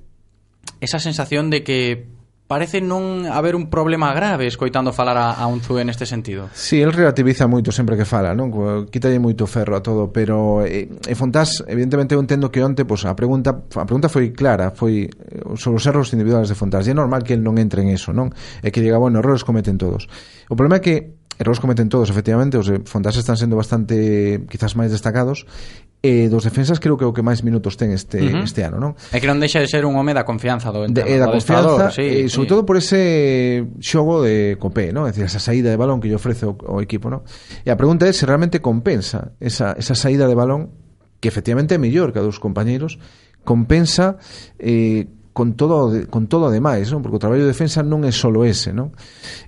esa 0.80 0.98
sensación 0.98 1.50
de 1.50 1.64
que 1.64 2.06
parece 2.48 2.80
non 2.80 3.28
haber 3.28 3.52
un 3.52 3.68
problema 3.68 4.16
grave 4.16 4.48
escoitando 4.48 4.96
falar 4.96 5.20
a, 5.20 5.36
a 5.36 5.44
Unzue 5.46 5.84
neste 5.84 6.08
sentido. 6.08 6.48
Si, 6.56 6.80
sí, 6.80 6.82
el 6.82 6.96
relativiza 6.96 7.44
moito 7.44 7.68
sempre 7.70 7.94
que 7.94 8.08
fala, 8.08 8.32
non? 8.32 8.48
Quítalle 8.88 9.20
moito 9.20 9.44
ferro 9.44 9.76
a 9.76 9.84
todo, 9.84 10.08
pero 10.08 10.64
e, 10.64 10.88
e 10.88 11.12
Fontás, 11.12 11.60
evidentemente 11.68 12.16
eu 12.16 12.20
entendo 12.24 12.48
que 12.48 12.64
onte 12.64 12.88
pois, 12.88 13.04
a 13.04 13.12
pregunta 13.12 13.52
a 13.52 13.84
pregunta 13.84 14.08
foi 14.08 14.32
clara, 14.32 14.72
foi 14.72 15.12
eh, 15.12 15.44
sobre 15.60 15.76
os 15.76 15.84
erros 15.84 16.08
individuales 16.16 16.48
de 16.48 16.56
Fontás. 16.56 16.88
E 16.88 16.90
é 16.90 16.96
normal 16.96 17.20
que 17.20 17.36
el 17.36 17.44
non 17.44 17.60
entre 17.60 17.84
en 17.84 17.92
eso, 17.92 18.16
non? 18.16 18.32
É 18.64 18.72
que 18.72 18.80
diga, 18.80 18.96
bueno, 18.96 19.20
erros 19.20 19.44
cometen 19.44 19.76
todos. 19.76 20.08
O 20.48 20.56
problema 20.56 20.80
é 20.80 20.82
que 20.82 21.20
erros 21.36 21.60
cometen 21.60 21.92
todos, 21.92 22.08
efectivamente, 22.08 22.56
os 22.56 22.64
de 22.64 22.80
Fontás 22.88 23.20
están 23.20 23.36
sendo 23.36 23.60
bastante 23.60 24.40
quizás 24.48 24.72
máis 24.72 24.88
destacados 24.88 25.44
e 25.98 26.30
dos 26.30 26.46
defensas 26.46 26.78
creo 26.78 26.94
que 26.94 27.02
é 27.02 27.08
o 27.10 27.12
que 27.12 27.26
máis 27.26 27.42
minutos 27.42 27.74
ten 27.74 27.90
este 27.90 28.22
uh 28.22 28.38
-huh. 28.38 28.46
este 28.46 28.62
ano, 28.62 28.78
non? 28.78 28.94
É 29.10 29.18
que 29.18 29.26
non 29.26 29.42
deixa 29.42 29.58
de 29.58 29.66
ser 29.66 29.82
un 29.82 29.98
home 29.98 30.14
da 30.14 30.22
confianza 30.22 30.70
do 30.70 30.86
eh, 30.86 30.90
entrenador, 30.90 31.10
de, 31.10 31.18
da 31.18 31.26
confianza, 31.26 31.90
sí, 31.90 32.06
eh, 32.06 32.22
e 32.22 32.30
sobre 32.30 32.46
sí. 32.46 32.50
todo 32.54 32.62
por 32.62 32.78
ese 32.78 33.66
xogo 33.82 34.22
de 34.22 34.54
Copé, 34.62 34.94
non? 34.94 35.10
É 35.10 35.10
dicir, 35.10 35.26
esa 35.26 35.42
saída 35.42 35.74
de 35.74 35.78
balón 35.78 35.98
que 35.98 36.06
lle 36.06 36.14
ofrece 36.14 36.46
o, 36.46 36.54
o 36.54 36.78
equipo, 36.78 37.10
non? 37.10 37.26
E 37.66 37.68
a 37.74 37.76
pregunta 37.76 38.06
é 38.06 38.14
se 38.14 38.22
realmente 38.30 38.62
compensa 38.62 39.34
esa 39.42 39.74
esa 39.74 39.98
saída 39.98 40.30
de 40.30 40.38
balón 40.38 40.70
que 41.18 41.26
efectivamente 41.26 41.74
é 41.74 41.82
mellor 41.82 42.14
que 42.14 42.22
a 42.22 42.24
dos 42.24 42.38
compañeiros, 42.38 43.02
compensa 43.42 44.22
eh 44.62 45.10
con 45.34 45.54
todo 45.54 45.94
con 46.10 46.26
todo 46.26 46.46
ademais, 46.46 46.90
non? 46.94 47.02
Porque 47.02 47.18
o 47.18 47.22
traballo 47.22 47.42
de 47.42 47.50
defensa 47.50 47.82
non 47.82 48.06
é 48.06 48.10
só 48.14 48.30
ese, 48.46 48.70
non? 48.70 48.94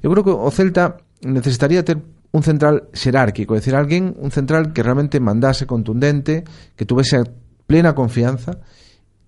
Eu 0.03 0.11
creo 0.11 0.23
que 0.27 0.35
o 0.35 0.51
Celta 0.51 0.99
necesitaría 1.23 1.83
ter 1.83 1.99
un 2.33 2.43
central 2.43 2.89
xerárquico, 2.95 3.55
é 3.55 3.61
dicir, 3.61 3.75
alguén, 3.75 4.15
un 4.19 4.31
central 4.31 4.71
que 4.71 4.83
realmente 4.87 5.19
mandase 5.19 5.67
contundente, 5.67 6.47
que 6.79 6.87
tuvese 6.87 7.27
plena 7.67 7.95
confianza 7.95 8.63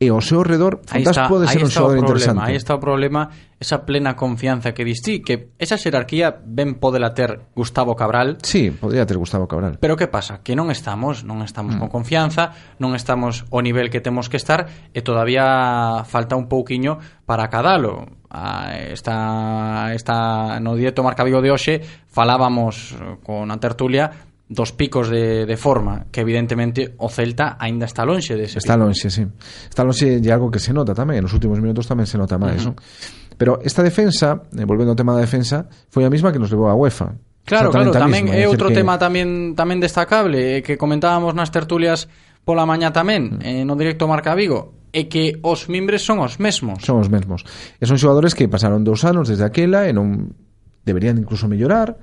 e 0.02 0.10
ao 0.10 0.18
seu 0.18 0.42
redor 0.42 0.82
aí 0.90 1.06
Fontás 1.06 1.14
está, 1.14 1.30
pode 1.30 1.46
ser 1.46 1.62
un 1.62 1.70
xogador 1.70 1.98
interesante. 2.02 2.42
Aí 2.42 2.58
está 2.58 2.74
o 2.74 2.82
problema, 2.82 3.30
esa 3.62 3.86
plena 3.86 4.18
confianza 4.18 4.74
que 4.74 4.82
distí, 4.82 5.22
que 5.22 5.54
esa 5.62 5.78
xerarquía 5.78 6.42
ben 6.42 6.74
pode 6.82 6.98
la 6.98 7.14
ter 7.14 7.46
Gustavo 7.54 7.94
Cabral. 7.94 8.42
Sí, 8.42 8.74
podría 8.74 9.06
ter 9.06 9.14
Gustavo 9.14 9.46
Cabral. 9.46 9.78
Pero 9.78 9.94
que 9.94 10.10
pasa? 10.10 10.42
Que 10.42 10.58
non 10.58 10.74
estamos, 10.74 11.22
non 11.22 11.46
estamos 11.46 11.78
mm. 11.78 11.80
con 11.86 11.88
confianza, 12.02 12.50
non 12.82 12.98
estamos 12.98 13.46
o 13.54 13.62
nivel 13.62 13.94
que 13.94 14.02
temos 14.02 14.26
que 14.26 14.42
estar 14.42 14.66
e 14.90 15.06
todavía 15.06 16.02
falta 16.02 16.34
un 16.34 16.50
pouquiño 16.50 16.98
para 17.22 17.46
cadalo. 17.46 18.10
A 18.32 18.66
ah, 18.66 18.80
esta, 18.90 19.92
esta 19.94 20.58
no 20.58 20.74
directo 20.74 21.06
Marca 21.06 21.22
Vigo 21.22 21.44
de 21.44 21.52
hoxe 21.52 21.84
falábamos 22.10 22.96
con 23.22 23.52
a 23.52 23.56
tertulia 23.60 24.31
dos 24.48 24.72
picos 24.72 25.08
de, 25.08 25.46
de 25.46 25.56
forma 25.56 26.06
que 26.10 26.20
evidentemente 26.20 26.94
o 26.98 27.08
Celta 27.08 27.56
aínda 27.58 27.86
está 27.88 28.04
lonxe 28.04 28.36
dese 28.36 28.58
de 28.58 28.64
Está 28.64 28.74
pico. 28.74 28.84
lonxe, 28.86 29.08
sí. 29.08 29.24
Está 29.68 29.82
lonxe 29.82 30.20
e 30.20 30.28
algo 30.28 30.50
que 30.52 30.60
se 30.60 30.76
nota 30.76 30.92
tamén, 30.92 31.24
nos 31.24 31.32
últimos 31.32 31.56
minutos 31.58 31.88
tamén 31.88 32.04
se 32.04 32.20
nota 32.20 32.36
máis, 32.36 32.60
uh 32.66 32.72
-huh. 32.72 32.76
non? 32.76 33.36
Pero 33.38 33.58
esta 33.64 33.80
defensa, 33.82 34.44
eh, 34.52 34.66
volvendo 34.68 34.92
ao 34.92 34.98
tema 34.98 35.16
da 35.16 35.24
defensa, 35.24 35.66
foi 35.88 36.04
a 36.04 36.10
mesma 36.12 36.30
que 36.30 36.38
nos 36.38 36.52
levou 36.52 36.68
a 36.68 36.76
UEFA. 36.76 37.16
Claro, 37.42 37.74
claro, 37.74 37.90
tamén 37.90 38.30
é 38.30 38.46
outro 38.46 38.70
que... 38.70 38.76
tema 38.76 39.00
tamén 39.00 39.58
tamén 39.58 39.82
destacable, 39.82 40.38
eh, 40.38 40.60
que 40.62 40.78
comentábamos 40.78 41.34
nas 41.34 41.50
tertulias 41.50 42.06
pola 42.44 42.68
mañá 42.68 42.92
tamén, 42.92 43.22
uh 43.22 43.42
-huh. 43.42 43.62
eh, 43.62 43.64
no 43.66 43.74
directo 43.74 44.06
Marca 44.06 44.36
Vigo, 44.36 44.78
é 44.92 45.08
que 45.08 45.40
os 45.42 45.72
mimbres 45.72 46.04
son 46.04 46.20
os 46.20 46.36
mesmos. 46.36 46.84
Son 46.84 47.00
os 47.00 47.08
mesmos. 47.08 47.42
E 47.80 47.88
son 47.88 47.96
xogadores 47.96 48.36
que 48.36 48.46
pasaron 48.46 48.84
dous 48.84 49.02
anos 49.08 49.32
desde 49.32 49.42
aquela 49.48 49.88
e 49.88 49.96
non 49.96 50.36
deberían 50.84 51.16
incluso 51.16 51.48
mellorar 51.48 51.96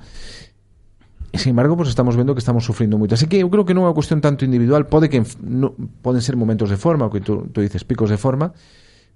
E, 1.31 1.37
sin 1.37 1.51
embargo, 1.51 1.77
pues 1.77 1.89
estamos 1.89 2.17
vendo 2.17 2.33
que 2.33 2.39
estamos 2.39 2.65
sufrindo 2.65 2.97
moito. 2.97 3.13
Así 3.13 3.29
que 3.29 3.37
eu 3.37 3.49
creo 3.53 3.65
que 3.65 3.77
non 3.77 3.85
é 3.85 3.89
unha 3.89 3.97
cuestión 3.97 4.17
tanto 4.17 4.45
individual, 4.47 4.89
pode 4.89 5.13
que 5.13 5.21
no, 5.45 5.77
poden 6.01 6.25
ser 6.25 6.33
momentos 6.33 6.73
de 6.73 6.77
forma, 6.77 7.05
o 7.05 7.13
que 7.13 7.21
tú, 7.21 7.45
tú 7.53 7.61
dices, 7.61 7.85
picos 7.85 8.09
de 8.09 8.17
forma, 8.17 8.57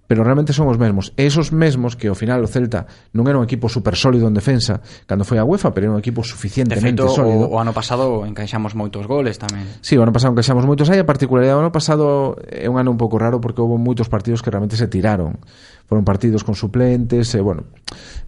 pero 0.08 0.24
realmente 0.24 0.52
son 0.52 0.68
os 0.68 0.78
mesmos. 0.78 1.14
E 1.16 1.24
esos 1.26 1.56
mesmos 1.56 1.96
que 1.96 2.12
ao 2.12 2.18
final 2.18 2.44
o 2.44 2.48
Celta 2.52 2.86
non 3.16 3.24
era 3.26 3.40
un 3.40 3.46
equipo 3.48 3.72
super 3.72 3.96
sólido 3.96 4.28
en 4.28 4.36
defensa 4.36 4.84
cando 5.08 5.24
foi 5.24 5.40
a 5.40 5.48
UEFA, 5.48 5.72
pero 5.72 5.88
era 5.90 5.94
un 5.96 6.02
equipo 6.04 6.22
suficientemente 6.28 7.02
de 7.02 7.08
feito, 7.08 7.16
sólido. 7.16 7.48
O, 7.48 7.56
o 7.56 7.62
ano 7.62 7.72
pasado 7.72 8.28
encaixamos 8.28 8.76
moitos 8.76 9.08
goles 9.08 9.40
tamén. 9.40 9.64
Sí, 9.80 9.96
o 9.96 10.04
ano 10.04 10.12
pasado 10.12 10.36
encaixamos 10.36 10.68
moitos. 10.68 10.92
Aí 10.92 11.00
a 11.00 11.08
particularidade 11.08 11.56
do 11.56 11.64
ano 11.64 11.74
pasado 11.74 12.36
é 12.52 12.68
un 12.68 12.76
ano 12.76 12.92
un 12.92 13.00
pouco 13.00 13.16
raro 13.16 13.40
porque 13.40 13.64
houve 13.64 13.80
moitos 13.80 14.12
partidos 14.12 14.44
que 14.44 14.52
realmente 14.52 14.76
se 14.76 14.92
tiraron. 14.92 15.40
Foron 15.88 16.08
partidos 16.08 16.44
con 16.48 16.56
suplentes, 16.56 17.36
e, 17.36 17.40
bueno, 17.44 17.68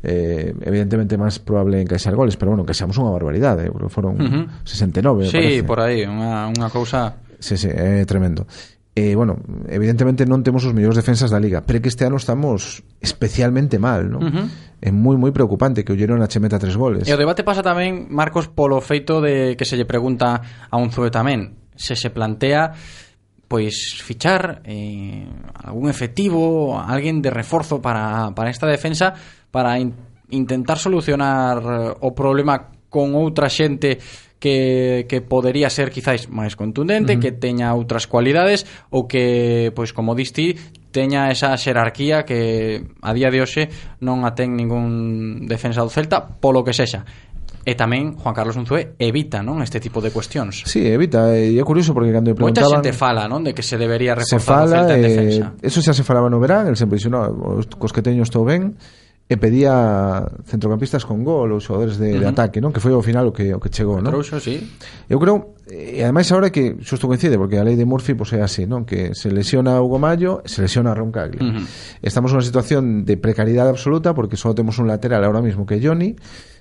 eh, 0.03 0.53
evidentemente 0.63 1.15
máis 1.15 1.39
probable 1.39 1.79
encaixar 1.79 2.15
goles, 2.15 2.35
pero 2.35 2.51
bueno, 2.51 2.63
encaixamos 2.67 2.95
unha 2.99 3.11
barbaridade, 3.11 3.67
eh, 3.67 3.89
foron 3.91 4.19
uh 4.19 4.27
-huh. 4.27 4.45
69, 4.67 5.27
Sí, 5.31 5.37
parece. 5.59 5.63
por 5.63 5.79
aí, 5.79 6.03
unha, 6.07 6.51
unha 6.51 6.67
cousa... 6.71 7.15
Sí, 7.39 7.55
sí, 7.59 7.67
é 7.71 8.03
tremendo 8.07 8.47
eh, 8.95 9.13
bueno, 9.13 9.35
evidentemente 9.67 10.23
non 10.23 10.39
temos 10.39 10.63
os 10.63 10.71
mellores 10.71 10.95
defensas 10.95 11.27
da 11.27 11.35
Liga, 11.35 11.67
pero 11.67 11.83
que 11.83 11.91
este 11.91 12.07
ano 12.07 12.15
estamos 12.15 12.79
especialmente 13.03 13.75
mal, 13.75 14.07
non? 14.07 14.23
Uh 14.23 14.31
-huh. 14.31 14.47
É 14.79 14.87
moi, 14.87 15.19
moi 15.19 15.35
preocupante 15.35 15.83
que 15.83 15.91
o 15.91 15.99
Girona 15.99 16.31
che 16.31 16.39
meta 16.39 16.55
tres 16.55 16.79
goles. 16.79 17.03
E 17.03 17.11
o 17.11 17.19
debate 17.19 17.43
pasa 17.43 17.59
tamén, 17.59 18.07
Marcos, 18.07 18.47
polo 18.47 18.79
feito 18.79 19.19
de 19.19 19.59
que 19.59 19.67
se 19.67 19.75
lle 19.75 19.83
pregunta 19.83 20.39
a 20.71 20.75
un 20.79 20.95
zue 20.95 21.11
tamén. 21.11 21.59
Se 21.75 21.99
se 21.99 22.07
plantea 22.07 22.71
pois 23.51 23.99
fichar 23.99 24.63
eh, 24.63 25.27
algún 25.59 25.91
efectivo, 25.91 26.79
alguén 26.79 27.19
de 27.19 27.29
reforzo 27.29 27.83
para, 27.83 28.31
para 28.31 28.49
esta 28.49 28.65
defensa 28.65 29.13
para 29.51 29.77
in, 29.77 29.93
intentar 30.31 30.79
solucionar 30.79 31.59
eh, 31.59 31.93
o 31.99 32.15
problema 32.15 32.71
con 32.87 33.11
outra 33.11 33.51
xente 33.51 33.99
que, 34.45 35.07
que 35.09 35.25
podería 35.25 35.73
ser 35.73 35.89
quizáis 35.89 36.29
máis 36.29 36.53
contundente, 36.53 37.13
uh 37.13 37.17
-huh. 37.17 37.21
que 37.25 37.31
teña 37.33 37.73
outras 37.73 38.05
cualidades 38.05 38.69
ou 38.93 39.09
que, 39.09 39.73
pois 39.73 39.89
como 39.89 40.13
diste, 40.13 40.53
teña 40.93 41.33
esa 41.33 41.57
xerarquía 41.57 42.29
que 42.29 42.85
a 43.01 43.11
día 43.17 43.33
de 43.33 43.41
hoxe 43.41 43.73
non 44.05 44.21
a 44.21 44.37
ten 44.37 44.53
ningún 44.53 45.49
defensa 45.49 45.81
do 45.81 45.89
Celta, 45.89 46.21
polo 46.21 46.61
que 46.61 46.77
sexa. 46.77 47.09
E 47.65 47.73
tamén 47.73 48.13
Juan 48.21 48.37
Carlos 48.37 48.53
Unzué 48.53 48.93
evita, 49.01 49.41
non, 49.41 49.65
este 49.65 49.81
tipo 49.81 49.97
de 49.97 50.13
cuestións. 50.13 50.61
Sí, 50.69 50.85
evita, 50.85 51.33
e 51.33 51.57
é 51.57 51.63
curioso 51.65 51.97
porque 51.97 52.13
cando 52.13 52.37
preguntaban 52.37 52.69
Moita 52.69 52.85
xente 52.85 52.93
fala, 52.93 53.25
non, 53.25 53.41
de 53.41 53.57
que 53.57 53.65
se 53.65 53.81
debería 53.81 54.13
reforzar 54.13 54.37
se 54.37 54.45
fala, 54.45 54.77
o 54.77 54.85
Celta 54.85 54.93
en 54.93 55.01
defensa. 55.01 55.45
Eh, 55.57 55.73
eso 55.73 55.81
xa 55.81 55.97
se 55.97 56.05
falaba 56.05 56.29
no 56.29 56.37
verán, 56.37 56.69
el 56.69 56.77
sempre 56.77 57.01
dixo, 57.01 57.09
no, 57.09 57.25
cos 57.65 57.89
que 57.89 58.05
teño 58.05 58.21
estou 58.21 58.45
ben, 58.45 58.77
e 59.25 59.41
pedía 59.41 60.21
centrocampistas 60.45 61.01
con 61.01 61.25
gol 61.25 61.49
ou 61.49 61.57
xogadores 61.57 61.97
de, 61.97 62.13
uh 62.13 62.17
-huh. 62.17 62.21
de 62.21 62.27
ataque, 62.29 62.61
non? 62.61 62.69
Que 62.69 62.77
foi 62.77 62.93
ao 62.93 63.01
final 63.01 63.25
o 63.25 63.33
que 63.33 63.49
o 63.49 63.57
que 63.57 63.73
chegou, 63.73 63.97
non? 63.97 64.13
Trouxo, 64.13 64.37
sí. 64.37 64.61
Eu 65.09 65.17
creo, 65.17 65.57
e 65.65 66.05
ademais 66.05 66.29
agora 66.29 66.53
que 66.53 66.77
xusto 66.85 67.09
coincide 67.09 67.33
porque 67.41 67.57
a 67.57 67.65
lei 67.65 67.73
de 67.73 67.89
Murphy 67.89 68.13
pois 68.13 68.29
pues, 68.29 68.37
é 68.37 68.45
así, 68.45 68.69
non? 68.69 68.85
Que 68.85 69.17
se 69.17 69.33
lesiona 69.33 69.81
Hugo 69.81 69.97
Mayo, 69.97 70.45
se 70.45 70.61
lesiona 70.61 70.93
Roncaglia. 70.93 71.41
Uh 71.41 71.57
-huh. 71.57 71.65
Estamos 72.05 72.29
nunha 72.29 72.45
situación 72.45 73.01
de 73.01 73.17
precariedade 73.17 73.73
absoluta 73.73 74.13
porque 74.13 74.37
só 74.37 74.53
temos 74.53 74.77
un 74.77 74.85
lateral 74.85 75.25
agora 75.25 75.41
mesmo 75.41 75.65
que 75.65 75.81
Johnny 75.81 76.13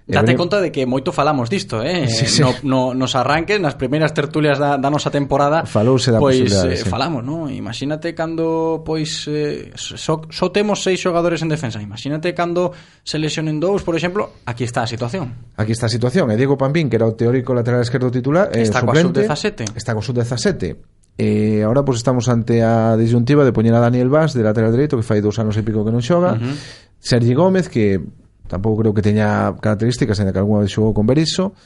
Date 0.06 0.36
conta 0.36 0.60
de 0.60 0.68
que 0.68 0.84
moito 0.84 1.16
falamos 1.16 1.48
disto, 1.48 1.80
eh? 1.80 2.04
Sí, 2.12 2.28
sí. 2.28 2.42
No, 2.44 2.52
no, 2.60 2.80
nos 2.92 3.16
arranques, 3.16 3.56
nas 3.56 3.72
primeiras 3.72 4.12
tertulias 4.12 4.60
da, 4.60 4.76
da 4.76 4.92
nosa 4.92 5.08
temporada 5.08 5.64
Falouse 5.64 6.12
da 6.12 6.20
pois, 6.20 6.44
eh, 6.44 6.76
sí. 6.76 6.84
falamos, 6.84 7.24
non? 7.24 7.48
Imagínate 7.48 8.12
cando 8.12 8.84
pois 8.84 9.24
eh, 9.32 9.72
só, 9.72 10.20
só 10.28 10.52
temos 10.52 10.84
seis 10.84 11.00
xogadores 11.00 11.40
en 11.40 11.48
defensa 11.48 11.80
Imagínate 11.80 12.36
cando 12.36 12.76
se 13.00 13.16
lesionen 13.16 13.56
dous, 13.56 13.80
por 13.80 13.96
exemplo 13.96 14.44
Aquí 14.44 14.68
está 14.68 14.84
a 14.84 14.88
situación 14.90 15.56
Aquí 15.56 15.72
está 15.72 15.88
a 15.88 15.92
situación, 15.92 16.28
e 16.28 16.36
Diego 16.36 16.60
Pampín, 16.60 16.92
que 16.92 17.00
era 17.00 17.08
o 17.08 17.16
teórico 17.16 17.56
lateral 17.56 17.80
esquerdo 17.80 18.12
titular 18.12 18.52
eh, 18.52 18.60
Está 18.60 18.84
coa 18.84 18.92
sub-17 18.92 19.72
Está 19.72 19.96
coa 19.96 20.04
sub-17 20.04 20.76
E 21.16 21.62
eh, 21.62 21.64
agora 21.64 21.80
pois 21.80 21.96
estamos 21.96 22.28
ante 22.28 22.60
a 22.60 22.92
disyuntiva 23.00 23.40
de 23.40 23.56
poñer 23.56 23.72
a 23.72 23.80
Daniel 23.80 24.12
Vaz 24.12 24.36
de 24.36 24.44
lateral 24.44 24.68
dereito 24.68 25.00
que 25.00 25.06
fai 25.06 25.24
dous 25.24 25.40
anos 25.40 25.56
e 25.56 25.64
pico 25.64 25.80
que 25.80 25.94
non 25.94 26.04
xoga, 26.04 26.36
uh 26.36 26.44
-huh. 26.44 26.54
Sergi 27.00 27.32
Gómez 27.32 27.72
que 27.72 28.04
Tampouco 28.46 28.82
creo 28.82 28.92
que 28.92 29.02
teña 29.02 29.56
características, 29.56 30.20
ainda 30.20 30.32
que 30.32 30.38
algunha 30.38 30.60
vez 30.60 30.70
xogou 30.70 30.92
con 30.92 31.08
Berizzo, 31.08 31.56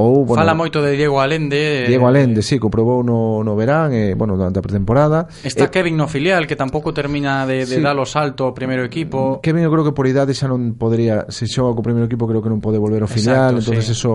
ou 0.00 0.24
bueno, 0.24 0.40
fala 0.40 0.54
moito 0.54 0.80
de 0.80 0.96
Diego 0.96 1.20
Alende. 1.20 1.84
Eh, 1.84 1.88
Diego 1.88 2.08
Alende, 2.08 2.40
eh, 2.40 2.46
sí, 2.46 2.56
probou 2.56 3.04
no 3.04 3.44
no 3.44 3.52
verán 3.52 3.92
e 3.92 4.10
eh, 4.10 4.14
bueno, 4.14 4.38
durante 4.38 4.56
a 4.56 4.64
pretemporada. 4.64 5.28
Está 5.44 5.68
eh, 5.68 5.70
Kevin 5.70 5.98
no 5.98 6.08
filial 6.08 6.46
que 6.46 6.56
tampouco 6.56 6.94
termina 6.94 7.44
de 7.44 7.68
de 7.68 7.76
sí. 7.76 7.82
dar 7.82 7.98
o 7.98 8.06
salto 8.08 8.48
ao 8.48 8.56
primeiro 8.56 8.80
equipo. 8.86 9.36
Mm, 9.36 9.44
Kevin 9.44 9.62
eu 9.66 9.70
creo 9.74 9.84
que 9.84 9.92
por 9.92 10.08
idade 10.08 10.32
xa 10.32 10.48
non 10.48 10.78
podría, 10.80 11.28
se 11.28 11.44
xoga 11.44 11.76
co 11.76 11.84
primeiro 11.84 12.08
equipo 12.08 12.24
creo 12.24 12.40
que 12.40 12.48
non 12.48 12.64
pode 12.64 12.80
volver 12.80 13.04
ao 13.04 13.10
filial, 13.10 13.60
Exacto, 13.60 13.76
entonces 13.76 13.86
sí. 13.90 13.92
eso 13.92 14.10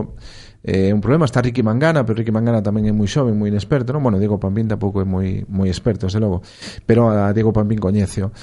eh, 0.66 0.90
é 0.90 0.94
un 0.96 1.04
problema, 1.04 1.30
está 1.30 1.44
Ricky 1.46 1.62
Mangana, 1.62 2.02
pero 2.02 2.18
Ricky 2.18 2.34
Mangana 2.34 2.66
tamén 2.66 2.90
é 2.90 2.94
moi 2.96 3.06
xoven, 3.06 3.38
moi 3.38 3.54
inexperto, 3.54 3.94
non? 3.94 4.02
Bueno, 4.02 4.18
Diego 4.18 4.42
Pampín 4.42 4.66
tampouco 4.66 5.04
é 5.04 5.06
moi 5.06 5.46
moi 5.46 5.70
experto, 5.70 6.10
desde 6.10 6.18
logo, 6.18 6.42
pero 6.90 7.14
a 7.14 7.30
Diego 7.30 7.54
Pampín 7.54 7.78
coñecio 7.78 8.34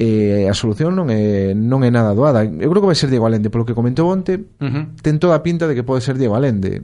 eh, 0.00 0.48
a 0.48 0.54
solución 0.56 0.96
non 0.96 1.12
é 1.12 1.52
non 1.52 1.84
é 1.84 1.92
nada 1.92 2.16
doada. 2.16 2.40
Eu 2.40 2.72
creo 2.72 2.80
que 2.80 2.88
vai 2.88 2.96
ser 2.96 3.12
Diego 3.12 3.28
Alende, 3.28 3.52
polo 3.52 3.68
que 3.68 3.76
comentou 3.76 4.08
onte, 4.08 4.40
uh 4.40 4.64
-huh. 4.64 4.84
ten 5.04 5.20
toda 5.20 5.36
a 5.36 5.44
pinta 5.44 5.68
de 5.68 5.76
que 5.76 5.84
pode 5.84 6.00
ser 6.00 6.16
Diego 6.16 6.32
Alende. 6.32 6.80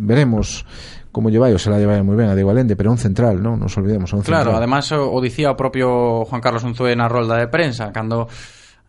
Veremos 0.00 0.62
como 1.10 1.26
lle 1.28 1.42
vai, 1.42 1.50
o 1.50 1.58
se 1.58 1.66
la 1.66 1.82
lle 1.82 1.90
vai 1.90 1.98
moi 2.06 2.14
ben 2.14 2.30
a 2.30 2.38
Diego 2.38 2.54
Alende, 2.54 2.78
pero 2.78 2.88
é 2.88 2.94
un 2.94 3.02
central, 3.02 3.42
non? 3.42 3.58
Nos 3.58 3.74
olvidemos, 3.74 4.14
un 4.14 4.22
Claro, 4.22 4.54
central. 4.54 4.62
además 4.62 4.86
o, 4.94 5.10
o 5.10 5.18
dicía 5.18 5.50
o 5.50 5.58
propio 5.58 6.22
Juan 6.30 6.38
Carlos 6.38 6.62
Unzué 6.62 6.94
na 6.94 7.10
rolda 7.10 7.34
de 7.42 7.50
prensa, 7.50 7.90
cando 7.90 8.30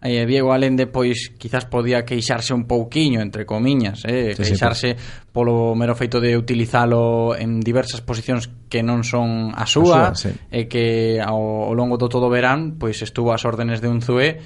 eh, 0.01 0.25
Diego 0.25 0.53
Allende 0.53 0.87
pois 0.87 1.29
quizás 1.37 1.65
podía 1.65 2.03
queixarse 2.03 2.53
un 2.53 2.65
pouquiño 2.65 3.21
entre 3.21 3.45
comiñas, 3.45 4.03
eh, 4.05 4.33
sí, 4.35 4.43
queixarse 4.43 4.89
sí, 4.89 4.93
pues. 4.97 5.29
polo 5.31 5.77
mero 5.77 5.93
feito 5.93 6.17
de 6.19 6.33
utilizalo 6.35 7.37
en 7.37 7.61
diversas 7.61 8.01
posicións 8.01 8.49
que 8.67 8.81
non 8.81 9.05
son 9.05 9.53
a 9.53 9.69
súa, 9.69 10.09
a 10.09 10.17
súa 10.17 10.17
sí. 10.17 10.31
e 10.49 10.65
que 10.65 11.21
ao, 11.21 11.69
ao 11.69 11.73
longo 11.77 12.01
do 12.01 12.09
todo 12.09 12.33
verán 12.33 12.81
pois 12.81 12.99
estuvo 13.05 13.29
ás 13.29 13.45
órdenes 13.45 13.79
de 13.79 13.87
un 13.87 14.01
Zue 14.01 14.41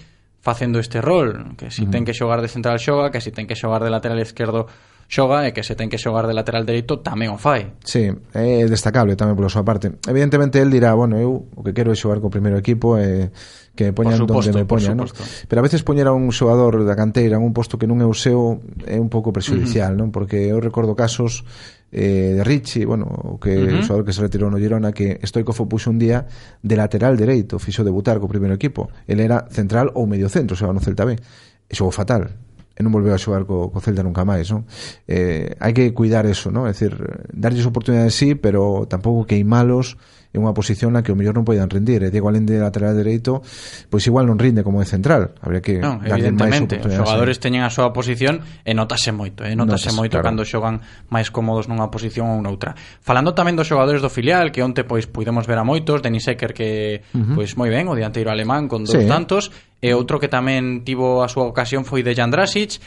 facendo 0.45 0.77
este 0.77 1.01
rol, 1.01 1.57
que 1.57 1.71
si 1.71 1.81
uh 1.81 1.87
-huh. 1.87 1.91
ten 1.91 2.05
que 2.05 2.13
xogar 2.13 2.43
de 2.43 2.51
central 2.51 2.77
xoga, 2.77 3.09
que 3.09 3.17
si 3.17 3.31
ten 3.31 3.47
que 3.47 3.55
xogar 3.55 3.81
de 3.81 3.89
lateral 3.89 4.19
esquerdo 4.21 4.67
xoga 5.07 5.47
e 5.47 5.53
que 5.53 5.63
se 5.63 5.73
ten 5.73 5.89
que 5.89 5.97
xogar 5.97 6.27
de 6.27 6.33
lateral 6.33 6.65
dereito 6.65 7.01
tamén 7.01 7.33
o 7.33 7.37
fai. 7.37 7.77
Sí, 7.85 8.09
é 8.33 8.65
destacable 8.69 9.17
tamén 9.17 9.37
pola 9.37 9.49
súa 9.49 9.65
parte. 9.65 9.97
Evidentemente 10.05 10.61
el 10.61 10.69
dirá, 10.69 10.93
bueno, 10.93 11.17
eu 11.17 11.49
o 11.53 11.61
que 11.65 11.73
quero 11.73 11.93
é 11.93 11.97
xogar 11.97 12.21
co 12.21 12.29
primeiro 12.29 12.57
equipo 12.57 12.97
e 12.97 13.29
eh 13.29 13.64
que 13.75 13.85
me 13.85 13.93
poñan 13.93 14.17
suposto, 14.17 14.51
donde 14.51 14.59
me 14.59 14.65
poñan, 14.65 14.97
¿no? 14.97 15.05
Pero 15.47 15.59
a 15.59 15.63
veces 15.63 15.83
poñer 15.83 16.07
a 16.07 16.13
un 16.13 16.31
xogador 16.31 16.83
da 16.87 16.95
canteira 16.95 17.37
en 17.37 17.43
un 17.43 17.53
posto 17.53 17.77
que 17.77 17.85
non 17.85 17.99
é 17.99 18.07
o 18.07 18.15
seu 18.15 18.63
é 18.87 18.97
un 18.97 19.11
pouco 19.11 19.35
prexudicial, 19.35 19.93
uh 19.93 19.95
-huh. 19.95 20.01
non? 20.07 20.15
Porque 20.15 20.47
eu 20.49 20.63
recordo 20.63 20.95
casos 20.95 21.43
eh, 21.91 22.39
de 22.39 22.43
Richie, 22.43 22.87
bueno, 22.87 23.05
o 23.05 23.37
que 23.37 23.53
uh 23.53 23.67
-huh. 23.67 23.79
o 23.79 23.85
xogador 23.85 24.03
que 24.07 24.15
se 24.15 24.23
retirou 24.23 24.49
no 24.49 24.57
Girona 24.57 24.95
que 24.95 25.19
Stoikov 25.27 25.59
puxo 25.67 25.91
un 25.91 25.99
día 25.99 26.25
de 26.63 26.75
lateral 26.75 27.19
dereito, 27.19 27.59
fixo 27.59 27.83
debutar 27.83 28.17
co 28.23 28.31
primeiro 28.31 28.55
equipo. 28.55 28.89
El 29.05 29.19
era 29.19 29.45
central 29.51 29.91
ou 29.93 30.07
medio 30.07 30.31
centro, 30.31 30.55
xogaba 30.55 30.73
no 30.73 30.81
Celta 30.81 31.03
B. 31.03 31.19
E 31.67 31.73
xogou 31.75 31.91
fatal, 31.91 32.31
e 32.75 32.79
non 32.83 32.91
volveu 32.91 33.15
a 33.15 33.19
xogar 33.19 33.47
co, 33.47 33.71
co 33.71 33.79
Celta 33.79 34.03
nunca 34.03 34.27
máis, 34.27 34.51
non? 34.51 34.67
Eh, 35.07 35.55
hai 35.63 35.71
que 35.71 35.95
cuidar 35.95 36.27
eso, 36.27 36.51
non? 36.51 36.67
É 36.67 36.75
dicir, 36.75 36.91
darlles 37.31 37.63
oportunidades 37.63 38.15
sí, 38.15 38.35
pero 38.35 38.83
tampouco 38.91 39.23
queimalos 39.23 39.95
en 40.35 40.43
unha 40.43 40.51
posición 40.51 40.91
na 40.91 41.01
que 41.01 41.15
o 41.15 41.17
mellor 41.17 41.33
non 41.39 41.47
poidan 41.47 41.71
rendir 41.71 42.03
e 42.03 42.11
Diego 42.11 42.27
Alén 42.27 42.43
de 42.43 42.59
lateral 42.59 42.91
dereito 42.91 43.39
pois 43.87 44.03
igual 44.03 44.27
non 44.27 44.35
rinde 44.35 44.67
como 44.67 44.83
de 44.83 44.87
central 44.91 45.31
habría 45.39 45.63
que 45.63 45.79
non, 45.79 46.03
darlle 46.03 46.35
máis 46.35 46.59
os 46.59 46.91
xogadores 46.91 47.39
teñen 47.39 47.63
a 47.63 47.71
súa 47.71 47.95
posición 47.95 48.43
e 48.67 48.75
notase 48.75 49.15
moito 49.15 49.47
eh? 49.47 49.55
notase, 49.55 49.87
notase 49.87 49.89
moito 49.95 50.19
claro. 50.19 50.27
cando 50.27 50.43
xogan 50.43 50.83
máis 51.07 51.31
cómodos 51.31 51.71
nunha 51.71 51.87
posición 51.87 52.27
ou 52.27 52.43
noutra 52.43 52.75
falando 52.99 53.31
tamén 53.31 53.55
dos 53.55 53.71
xogadores 53.71 54.03
do 54.03 54.11
filial 54.11 54.51
que 54.51 54.59
onte 54.59 54.83
pois 54.83 55.07
pudemos 55.07 55.47
ver 55.47 55.57
a 55.57 55.65
moitos 55.65 56.03
Denis 56.03 56.27
Ecker 56.27 56.51
que 56.51 57.01
uh 57.15 57.17
-huh. 57.17 57.35
pois 57.39 57.55
moi 57.55 57.71
ben 57.71 57.87
o 57.87 57.95
dianteiro 57.95 58.27
alemán 58.27 58.67
con 58.67 58.83
dous 58.83 58.99
sí. 58.99 59.07
tantos 59.07 59.55
e 59.79 59.95
outro 59.95 60.19
que 60.19 60.27
tamén 60.27 60.83
tivo 60.83 61.23
a 61.23 61.31
súa 61.31 61.47
ocasión 61.47 61.87
foi 61.87 62.03
Dejan 62.03 62.33
Drasic 62.33 62.83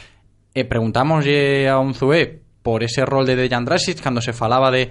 e 0.53 0.61
preguntámoslle 0.69 1.65
a 1.65 1.81
Unzué 1.81 2.45
por 2.61 2.83
ese 2.83 3.05
rol 3.05 3.25
de 3.25 3.33
Dejan 3.39 3.65
Drasic 3.65 3.97
cando 4.03 4.21
se 4.21 4.33
falaba 4.33 4.69
de 4.69 4.89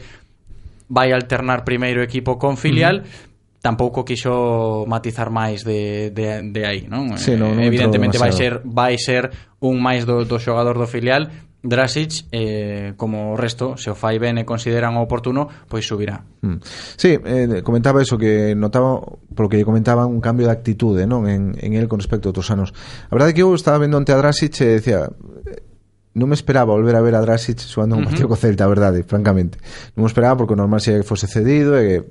vai 0.89 1.13
alternar 1.13 1.65
primeiro 1.65 2.03
equipo 2.03 2.37
con 2.37 2.57
filial, 2.57 3.01
uh 3.01 3.07
-huh 3.07 3.29
tampouco 3.61 4.05
quixo 4.05 4.87
matizar 4.87 5.31
máis 5.31 5.67
de, 5.67 6.11
de, 6.15 6.47
de 6.55 6.63
aí, 6.63 6.87
non? 6.87 7.19
Sí, 7.19 7.35
non, 7.35 7.59
non 7.59 7.67
Evidentemente 7.67 8.17
vai 8.17 8.31
ser 8.31 8.63
vai 8.63 8.95
ser 8.97 9.35
un 9.59 9.83
máis 9.83 10.07
do, 10.07 10.23
do 10.23 10.39
xogador 10.39 10.79
do 10.79 10.87
filial, 10.87 11.27
Drasic, 11.59 12.31
eh, 12.31 12.95
como 12.97 13.35
o 13.35 13.37
resto, 13.37 13.75
se 13.77 13.91
o 13.91 13.99
fai 13.99 14.23
ben 14.23 14.39
e 14.39 14.47
consideran 14.47 14.95
oportuno, 14.95 15.51
pois 15.67 15.83
subirá. 15.83 16.23
Mm. 16.47 16.63
Sí, 16.95 17.19
eh, 17.19 17.67
comentaba 17.67 17.99
eso 17.99 18.15
que 18.15 18.55
notaba, 18.55 19.03
polo 19.35 19.51
que 19.51 19.67
comentaba, 19.67 20.07
un 20.07 20.23
cambio 20.23 20.47
de 20.47 20.55
actitude 20.55 21.03
non 21.11 21.27
en, 21.27 21.59
en 21.59 21.75
el 21.75 21.91
con 21.91 21.99
respecto 21.99 22.31
a 22.31 22.33
outros 22.33 22.47
anos. 22.55 22.71
A 23.11 23.13
verdade 23.19 23.35
é 23.35 23.37
que 23.37 23.43
eu 23.43 23.51
estaba 23.59 23.83
vendo 23.83 23.99
ante 23.99 24.15
a 24.15 24.19
Drasic 24.23 24.55
e 24.63 24.65
eh, 24.65 24.75
decía, 24.79 25.11
non 26.19 26.29
me 26.29 26.35
esperaba 26.35 26.75
volver 26.75 26.99
a 26.99 27.01
ver 27.01 27.15
a 27.15 27.23
Drasic 27.23 27.63
suando 27.63 27.95
un 27.95 28.03
uh 28.03 28.05
-huh. 28.05 28.11
partido 28.11 28.27
co 28.27 28.37
Celta, 28.37 28.67
a 28.67 28.71
verdade, 28.71 29.07
francamente. 29.07 29.63
Non 29.95 30.03
me 30.03 30.11
esperaba 30.11 30.35
porque 30.35 30.53
o 30.53 30.59
normal 30.59 30.83
sería 30.83 30.99
que 30.99 31.07
fose 31.07 31.31
cedido 31.31 31.79
e, 31.79 32.03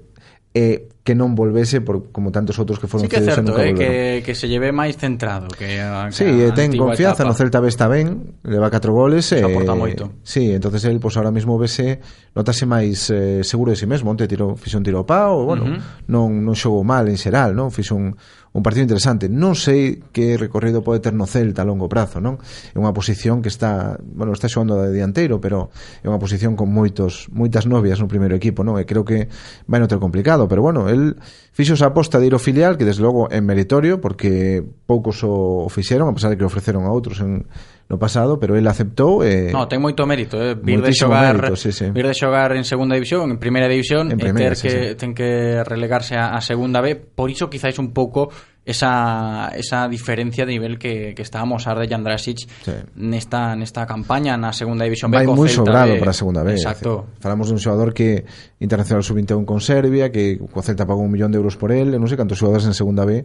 e 0.56 0.88
que 1.08 1.16
non 1.16 1.40
volvese 1.40 1.80
por 1.80 2.12
como 2.12 2.36
tantos 2.36 2.60
outros 2.60 2.84
que 2.84 2.92
foron 2.92 3.08
sí 3.08 3.10
que 3.10 3.24
cedidos 3.24 3.48
certo, 3.48 3.56
eh, 3.64 3.72
que, 3.72 3.92
que 4.28 4.34
se 4.36 4.52
lleve 4.52 4.76
máis 4.76 5.00
centrado 5.00 5.48
que, 5.48 5.80
a, 5.80 6.12
que 6.12 6.20
sí, 6.20 6.28
a 6.28 6.52
eh, 6.52 6.52
ten 6.52 6.76
confianza 6.76 7.24
etapa. 7.24 7.32
no 7.32 7.40
Celta 7.40 7.64
B 7.64 7.72
está 7.72 7.88
ben 7.88 8.36
leva 8.44 8.68
4 8.68 8.92
goles 8.92 9.32
e, 9.32 9.40
eh, 9.40 9.48
aporta 9.48 9.72
moito. 9.72 10.20
sí, 10.20 10.52
entonces 10.52 10.84
el 10.84 11.00
pues, 11.00 11.16
ahora 11.16 11.32
mismo 11.32 11.56
vese 11.56 12.04
notase 12.36 12.68
máis 12.68 13.08
eh, 13.08 13.40
seguro 13.48 13.72
de 13.72 13.80
si 13.80 13.88
sí 13.88 13.88
mesmo 13.88 14.12
onte 14.12 14.28
tiro, 14.28 14.60
fixe 14.60 14.76
un 14.76 14.84
tiro 14.84 15.08
pao 15.08 15.48
bueno, 15.48 15.64
uh 15.64 15.80
-huh. 15.80 16.12
non, 16.12 16.44
non 16.44 16.52
xogou 16.60 16.84
mal 16.84 17.08
en 17.08 17.16
xeral 17.16 17.56
non 17.56 17.72
fixe 17.72 17.96
un, 17.96 18.12
un 18.58 18.64
partido 18.64 18.82
interesante. 18.82 19.30
Non 19.30 19.54
sei 19.54 20.02
que 20.10 20.34
recorrido 20.34 20.82
pode 20.82 20.98
ter 20.98 21.14
no 21.14 21.30
Celta 21.30 21.62
a 21.62 21.68
longo 21.70 21.86
prazo 21.86 22.18
non? 22.18 22.42
É 22.74 22.78
unha 22.82 22.90
posición 22.90 23.46
que 23.46 23.54
está 23.54 24.02
bueno, 24.02 24.34
está 24.34 24.50
xogando 24.50 24.82
de 24.82 24.90
dianteiro 24.90 25.38
pero 25.38 25.70
é 26.02 26.10
unha 26.10 26.18
posición 26.18 26.58
con 26.58 26.74
moitos 26.74 27.30
moitas 27.30 27.70
novias 27.70 28.02
no 28.02 28.10
primeiro 28.10 28.34
equipo 28.34 28.66
non? 28.66 28.82
E 28.82 28.90
creo 28.90 29.06
que 29.06 29.30
vai 29.70 29.78
no 29.78 29.86
ter 29.86 30.02
complicado 30.02 30.50
pero 30.50 30.66
bueno, 30.66 30.90
el 30.98 31.22
fixo 31.54 31.78
esa 31.78 31.94
aposta 31.94 32.18
de 32.18 32.26
ir 32.26 32.34
ao 32.34 32.42
filial, 32.42 32.76
que 32.76 32.86
desde 32.86 33.06
logo 33.06 33.30
é 33.30 33.38
meritorio, 33.38 34.02
porque 34.02 34.66
poucos 34.90 35.22
o, 35.22 35.66
o 35.66 35.70
fixeron, 35.70 36.10
a 36.10 36.16
pesar 36.18 36.34
de 36.34 36.38
que 36.42 36.46
ofreceron 36.46 36.90
a 36.90 36.92
outros 36.92 37.22
en, 37.22 37.46
no 37.90 37.98
pasado, 37.98 38.40
pero 38.40 38.56
el 38.56 38.68
aceptou 38.68 39.24
e 39.24 39.48
eh, 39.48 39.52
No, 39.56 39.64
ten 39.72 39.80
moito 39.80 40.04
mérito, 40.04 40.36
eh, 40.36 40.60
vir 40.60 40.84
de 40.84 40.92
xogar, 40.92 41.40
mérito, 41.40 41.56
sí, 41.56 41.72
sí. 41.72 41.88
vir 41.92 42.04
de 42.04 42.16
xogar 42.16 42.52
en 42.60 42.68
segunda 42.68 43.00
división, 43.00 43.32
en 43.32 43.40
primeira 43.40 43.72
división, 43.72 44.12
en 44.12 44.20
primera, 44.20 44.52
ter 44.52 44.56
sí, 44.60 44.68
que 44.68 44.76
sí. 44.92 44.96
ten 45.00 45.16
que 45.16 45.64
relegarse 45.64 46.20
a, 46.20 46.36
a 46.36 46.42
segunda 46.44 46.84
B, 46.84 47.00
por 47.00 47.32
iso 47.32 47.48
quizáis 47.48 47.80
un 47.80 47.96
pouco 47.96 48.28
esa, 48.68 49.50
esa 49.56 49.88
diferencia 49.88 50.46
de 50.46 50.52
nivel 50.52 50.78
que, 50.78 51.16
que 51.16 51.22
estábamos 51.22 51.68
a 51.68 51.76
de 51.76 51.88
Jandrasic 51.88 52.40
sí. 52.40 52.72
nesta, 53.00 53.56
nesta 53.56 53.88
campaña 53.88 54.36
na 54.36 54.52
segunda 54.52 54.84
división 54.84 55.08
B 55.08 55.24
Vai 55.24 55.24
moi 55.24 55.48
sobrado 55.48 55.96
de... 55.96 56.04
para 56.04 56.12
a 56.12 56.18
segunda 56.18 56.44
B 56.44 56.52
Exacto. 56.52 57.08
Falamos 57.24 57.48
dun 57.48 57.64
xogador 57.64 57.96
que 57.96 58.28
internacional 58.60 59.08
sub-21 59.08 59.48
con 59.48 59.64
Serbia 59.64 60.12
que 60.12 60.36
co 60.52 60.60
Celta 60.60 60.84
pagou 60.84 61.08
un 61.08 61.16
millón 61.16 61.32
de 61.32 61.40
euros 61.40 61.56
por 61.56 61.72
él 61.72 61.96
non 61.96 62.12
sei 62.12 62.20
cantos 62.20 62.44
xogadores 62.44 62.68
en 62.68 62.76
segunda 62.76 63.08
B 63.08 63.24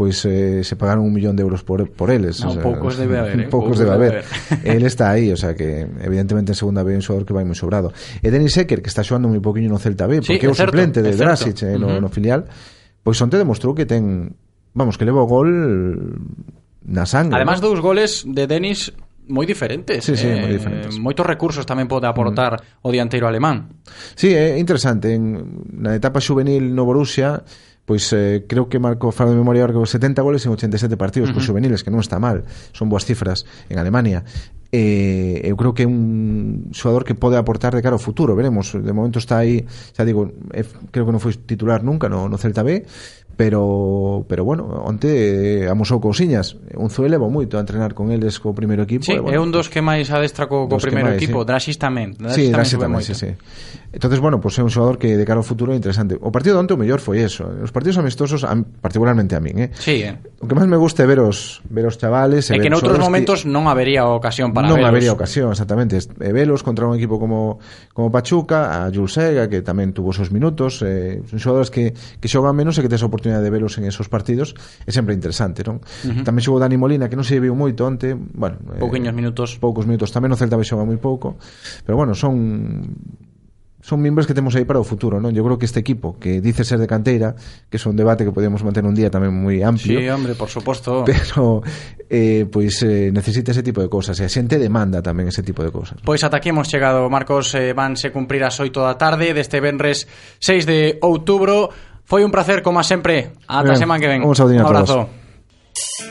pois 0.00 0.24
eh, 0.24 0.64
se 0.64 0.76
pagaron 0.76 1.04
un 1.04 1.12
millón 1.12 1.36
de 1.36 1.42
euros 1.42 1.62
por, 1.62 1.90
por 1.92 2.10
eles. 2.10 2.40
Non, 2.40 2.48
o 2.48 2.52
sea, 2.56 2.64
poucos 2.64 2.96
¿eh? 2.96 3.04
debe 3.04 3.20
haber. 3.20 3.36
Eh? 3.36 3.52
Poucos, 3.52 3.76
poucos 3.76 3.84
debe 3.84 3.92
haber. 3.92 4.24
El 4.64 4.88
está 4.88 5.12
aí, 5.12 5.28
o 5.28 5.36
sea 5.36 5.52
que 5.52 5.84
evidentemente 6.00 6.52
en 6.52 6.56
segunda 6.56 6.80
B 6.80 6.96
é 6.96 6.96
un 6.96 7.04
xogador 7.04 7.28
que 7.28 7.36
vai 7.36 7.44
moi 7.44 7.52
sobrado. 7.52 7.92
E 8.24 8.32
Denis 8.32 8.56
Secker, 8.56 8.80
que 8.80 8.88
está 8.88 9.04
xogando 9.04 9.28
moi 9.28 9.44
poquinho 9.44 9.68
no 9.68 9.76
Celta 9.76 10.08
B, 10.08 10.24
porque 10.24 10.40
sí, 10.40 10.48
é 10.48 10.48
o 10.48 10.56
certo, 10.56 10.72
suplente 10.72 11.04
de 11.04 11.12
Drasic 11.12 11.52
eh, 11.68 11.76
no, 11.76 11.92
uh 11.92 12.00
-huh. 12.00 12.00
no 12.00 12.08
filial, 12.08 12.48
pois 13.04 13.20
onte 13.20 13.36
demostrou 13.36 13.76
que 13.76 13.84
ten, 13.84 14.32
vamos, 14.72 14.96
que 14.96 15.04
leva 15.04 15.20
o 15.20 15.28
gol 15.28 15.52
na 16.80 17.04
sangre. 17.04 17.36
Además, 17.36 17.60
¿no? 17.60 17.68
dous 17.68 17.84
goles 17.84 18.24
de 18.24 18.48
Denis 18.48 18.96
moi 19.28 19.44
diferentes. 19.44 20.00
Sí, 20.00 20.16
sí, 20.16 20.32
eh, 20.32 20.40
moi 20.40 20.48
diferentes. 20.48 20.96
Moitos 20.96 21.28
recursos 21.28 21.68
tamén 21.68 21.84
pode 21.84 22.08
aportar 22.08 22.56
o 22.80 22.88
dianteiro 22.88 23.28
alemán. 23.28 23.84
Sí, 24.16 24.32
é 24.32 24.56
interesante. 24.56 25.12
En, 25.12 25.68
na 25.76 25.92
etapa 25.92 26.24
juvenil 26.24 26.72
no 26.72 26.88
Borussia 26.88 27.44
pois 27.90 28.06
eh, 28.14 28.46
creo 28.46 28.70
que 28.70 28.78
marcou 28.78 29.10
falo 29.10 29.34
de 29.34 29.42
memoria 29.42 29.66
que 29.66 29.74
70 29.74 30.22
goles 30.22 30.46
en 30.46 30.54
87 30.54 30.94
partidos 30.94 31.26
uh 31.26 31.34
-huh. 31.34 31.42
con 31.42 31.42
juveniles, 31.42 31.82
que 31.82 31.90
non 31.90 31.98
está 31.98 32.22
mal, 32.22 32.46
son 32.70 32.86
boas 32.86 33.02
cifras 33.02 33.42
en 33.66 33.82
Alemania. 33.82 34.22
Eh, 34.70 35.42
eu 35.42 35.58
creo 35.58 35.74
que 35.74 35.82
é 35.82 35.90
un 35.90 36.70
xogador 36.70 37.02
que 37.02 37.18
pode 37.18 37.34
aportar 37.34 37.74
de 37.74 37.82
cara 37.82 37.98
ao 37.98 38.02
futuro, 38.02 38.38
veremos, 38.38 38.78
de 38.78 38.94
momento 38.94 39.18
está 39.18 39.42
aí, 39.42 39.66
xa 39.66 40.06
digo, 40.06 40.30
eh, 40.54 40.62
creo 40.94 41.02
que 41.02 41.10
non 41.10 41.18
foi 41.18 41.34
titular 41.34 41.82
nunca 41.82 42.06
no, 42.06 42.30
no 42.30 42.38
Celta 42.38 42.62
B, 42.62 42.86
pero 43.40 44.26
pero 44.28 44.44
bueno, 44.44 44.64
onte 44.84 45.64
eh, 45.64 45.68
amosou 45.72 45.96
cousiñas. 45.96 46.60
Unzo 46.76 47.08
elevo 47.08 47.32
moito 47.32 47.56
a 47.56 47.64
entrenar 47.64 47.96
con 47.96 48.12
eles 48.12 48.36
co 48.36 48.52
primeiro 48.52 48.84
equipo. 48.84 49.08
Sí, 49.08 49.16
e, 49.16 49.20
bueno, 49.24 49.32
é 49.32 49.40
un 49.40 49.48
dos 49.48 49.72
que 49.72 49.80
máis 49.80 50.12
adestra 50.12 50.44
co, 50.44 50.68
co 50.68 50.76
primeiro 50.76 51.08
máis, 51.08 51.16
equipo, 51.16 51.40
sí. 51.40 51.48
drasistamente. 51.48 52.20
Sí, 52.36 52.52
drasistamente, 52.52 53.16
sí, 53.16 53.32
sí. 53.32 53.32
Entonces, 53.96 54.20
bueno, 54.20 54.44
pues 54.44 54.60
é 54.60 54.62
un 54.62 54.68
xogador 54.68 55.00
que 55.00 55.16
de 55.16 55.24
cara 55.24 55.40
ao 55.40 55.46
futuro 55.48 55.72
é 55.72 55.76
interesante. 55.80 56.20
O 56.20 56.28
partido 56.28 56.60
de 56.60 56.68
onte 56.68 56.76
o 56.76 56.78
mellor 56.78 57.00
foi 57.00 57.24
eso. 57.24 57.48
Os 57.48 57.72
partidos 57.72 57.96
amistosos, 57.96 58.44
a, 58.44 58.52
particularmente 58.54 59.32
a 59.32 59.40
min, 59.40 59.56
eh? 59.56 59.68
Sí, 59.72 60.04
eh. 60.04 60.20
O 60.38 60.46
que 60.46 60.52
máis 60.52 60.68
me 60.68 60.76
gusta 60.76 61.02
é 61.02 61.08
ver 61.08 61.24
os, 61.24 61.64
ver 61.64 61.88
os 61.88 61.96
chavales... 61.96 62.52
É 62.52 62.60
que 62.60 62.68
en 62.68 62.76
outros 62.76 63.00
momentos 63.00 63.42
que... 63.42 63.50
non 63.50 63.72
habería 63.72 64.04
ocasión 64.04 64.52
para 64.52 64.68
non 64.68 64.76
velos. 64.76 64.84
Non 64.84 64.90
habería 64.92 65.16
ocasión, 65.16 65.48
exactamente. 65.48 65.96
E 65.96 66.30
velos 66.36 66.60
contra 66.60 66.84
un 66.84 66.92
equipo 66.92 67.16
como, 67.16 67.56
como 67.96 68.12
Pachuca, 68.12 68.84
a 68.84 68.92
Jules 68.92 69.16
Sega, 69.16 69.48
que 69.48 69.64
tamén 69.64 69.96
tuvo 69.96 70.12
seus 70.12 70.28
minutos, 70.28 70.84
eh, 70.84 71.24
son 71.24 71.40
xogadores 71.40 71.72
que, 71.72 71.96
que 71.96 72.28
xogan 72.28 72.54
menos 72.54 72.78
e 72.78 72.84
que 72.84 72.90
tes 72.92 73.02
oportunidade 73.02 73.29
oportunidade 73.30 73.44
de 73.44 73.50
velos 73.50 73.78
en 73.78 73.84
esos 73.84 74.08
partidos, 74.08 74.54
é 74.86 74.90
sempre 74.92 75.14
interesante, 75.14 75.62
non? 75.62 75.78
Uh 76.02 76.20
-huh. 76.20 76.26
Tamén 76.26 76.42
xogou 76.42 76.58
Dani 76.58 76.76
Molina, 76.76 77.06
que 77.06 77.14
non 77.14 77.24
se 77.24 77.38
viu 77.38 77.54
moito 77.54 77.86
onte, 77.86 78.12
bueno, 78.14 78.58
eh, 78.74 78.82
pouquiños 78.82 79.14
eh, 79.14 79.16
minutos. 79.16 79.56
Poucos 79.62 79.86
minutos, 79.86 80.10
tamén 80.10 80.34
o 80.34 80.36
Celta 80.36 80.58
xoga 80.66 80.82
moi 80.82 80.98
pouco, 80.98 81.38
pero 81.86 81.94
bueno, 81.94 82.12
son 82.18 82.34
son 83.80 84.00
membros 84.00 84.26
que 84.26 84.34
temos 84.34 84.54
aí 84.56 84.64
para 84.64 84.78
o 84.78 84.84
futuro, 84.84 85.20
non? 85.24 85.32
Eu 85.32 85.40
creo 85.40 85.56
que 85.56 85.64
este 85.64 85.80
equipo 85.80 86.20
que 86.20 86.44
dice 86.44 86.68
ser 86.68 86.76
de 86.76 86.84
canteira, 86.84 87.32
que 87.72 87.80
é 87.80 87.88
un 87.88 87.96
debate 87.96 88.28
que 88.28 88.32
podemos 88.32 88.60
manter 88.60 88.84
un 88.84 88.92
día 88.92 89.08
tamén 89.08 89.32
moi 89.32 89.64
amplio. 89.64 89.96
Sí, 89.96 90.04
hombre, 90.12 90.36
por 90.36 90.52
suposto. 90.52 91.00
Pero 91.08 91.64
eh 92.12 92.44
pois 92.44 92.82
eh, 92.84 93.08
necesita 93.08 93.56
ese 93.56 93.64
tipo 93.64 93.80
de 93.80 93.88
cosas 93.88 94.20
e 94.20 94.24
a 94.26 94.30
xente 94.30 94.60
demanda 94.60 95.00
tamén 95.00 95.32
ese 95.32 95.40
tipo 95.40 95.64
de 95.64 95.72
cosas. 95.72 95.96
Pois 96.04 96.20
ata 96.20 96.36
aquí 96.36 96.52
hemos 96.52 96.68
chegado, 96.68 97.08
Marcos, 97.08 97.56
eh, 97.56 97.72
vanse 97.72 98.12
cumprir 98.12 98.44
as 98.44 98.60
8 98.60 98.68
da 98.84 99.00
tarde 99.00 99.32
deste 99.32 99.64
venres 99.64 100.04
6 100.44 100.68
de 100.68 101.00
outubro. 101.00 101.72
Foi 102.10 102.24
un 102.24 102.30
placer, 102.32 102.60
como 102.60 102.82
sempre. 102.82 103.30
Ata 103.46 103.76
semana 103.76 104.00
que 104.00 104.08
ven. 104.08 104.24
un 104.24 104.34
saudinho 104.34 104.62
a 104.62 104.66
todos. 104.66 104.90
abrazo. 104.90 105.08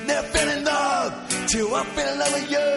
Never 0.07 0.23
fell 0.31 0.49
in 0.57 0.63
love 0.63 1.13
till 1.51 1.67
I 1.75 1.83
fell 1.93 2.13
in 2.13 2.19
love 2.19 2.33
with 2.35 2.49
you. 2.55 2.69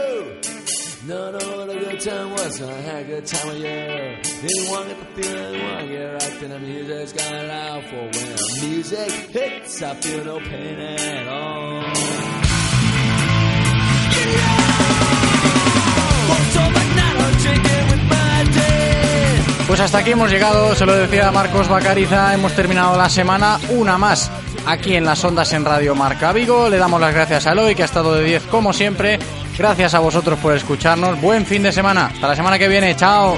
No, 1.06 1.30
no, 1.30 1.38
what 1.56 1.70
a 1.70 1.78
good 1.78 2.00
time 2.00 2.30
was. 2.32 2.60
I 2.60 2.72
had 2.82 3.02
a 3.02 3.04
good 3.04 3.24
time 3.24 3.46
with 3.48 3.62
you. 3.62 4.42
Didn't 4.42 4.70
want 4.72 4.88
to 4.88 4.94
get 4.94 5.14
the 5.14 5.22
feeling, 5.22 5.62
want 5.62 5.80
to 5.80 5.86
get 5.86 6.12
right. 6.18 6.40
Then 6.40 6.50
the 6.50 6.58
music's 6.58 7.12
got 7.12 7.46
loud 7.46 7.82
for 7.90 8.02
when 8.10 8.28
the 8.34 8.66
music 8.66 9.10
hits. 9.30 9.82
I 9.82 9.94
feel 10.02 10.24
no 10.24 10.38
pain 10.40 10.78
at 10.80 11.28
all. 11.28 12.41
Hasta 19.82 19.98
aquí 19.98 20.12
hemos 20.12 20.30
llegado, 20.30 20.76
se 20.76 20.86
lo 20.86 20.94
decía 20.94 21.32
Marcos 21.32 21.66
Bacariza, 21.68 22.32
hemos 22.32 22.52
terminado 22.52 22.96
la 22.96 23.08
semana, 23.08 23.58
una 23.70 23.98
más 23.98 24.30
aquí 24.64 24.94
en 24.94 25.04
las 25.04 25.24
ondas 25.24 25.52
en 25.54 25.64
Radio 25.64 25.96
Marca 25.96 26.32
Vigo. 26.32 26.68
Le 26.68 26.78
damos 26.78 27.00
las 27.00 27.12
gracias 27.12 27.48
a 27.48 27.52
Eloy, 27.52 27.74
que 27.74 27.82
ha 27.82 27.86
estado 27.86 28.14
de 28.14 28.22
10 28.22 28.44
como 28.44 28.72
siempre. 28.72 29.18
Gracias 29.58 29.94
a 29.94 29.98
vosotros 29.98 30.38
por 30.38 30.54
escucharnos. 30.54 31.20
Buen 31.20 31.44
fin 31.46 31.64
de 31.64 31.72
semana. 31.72 32.06
Hasta 32.06 32.28
la 32.28 32.36
semana 32.36 32.58
que 32.58 32.68
viene. 32.68 32.94
Chao. 32.94 33.36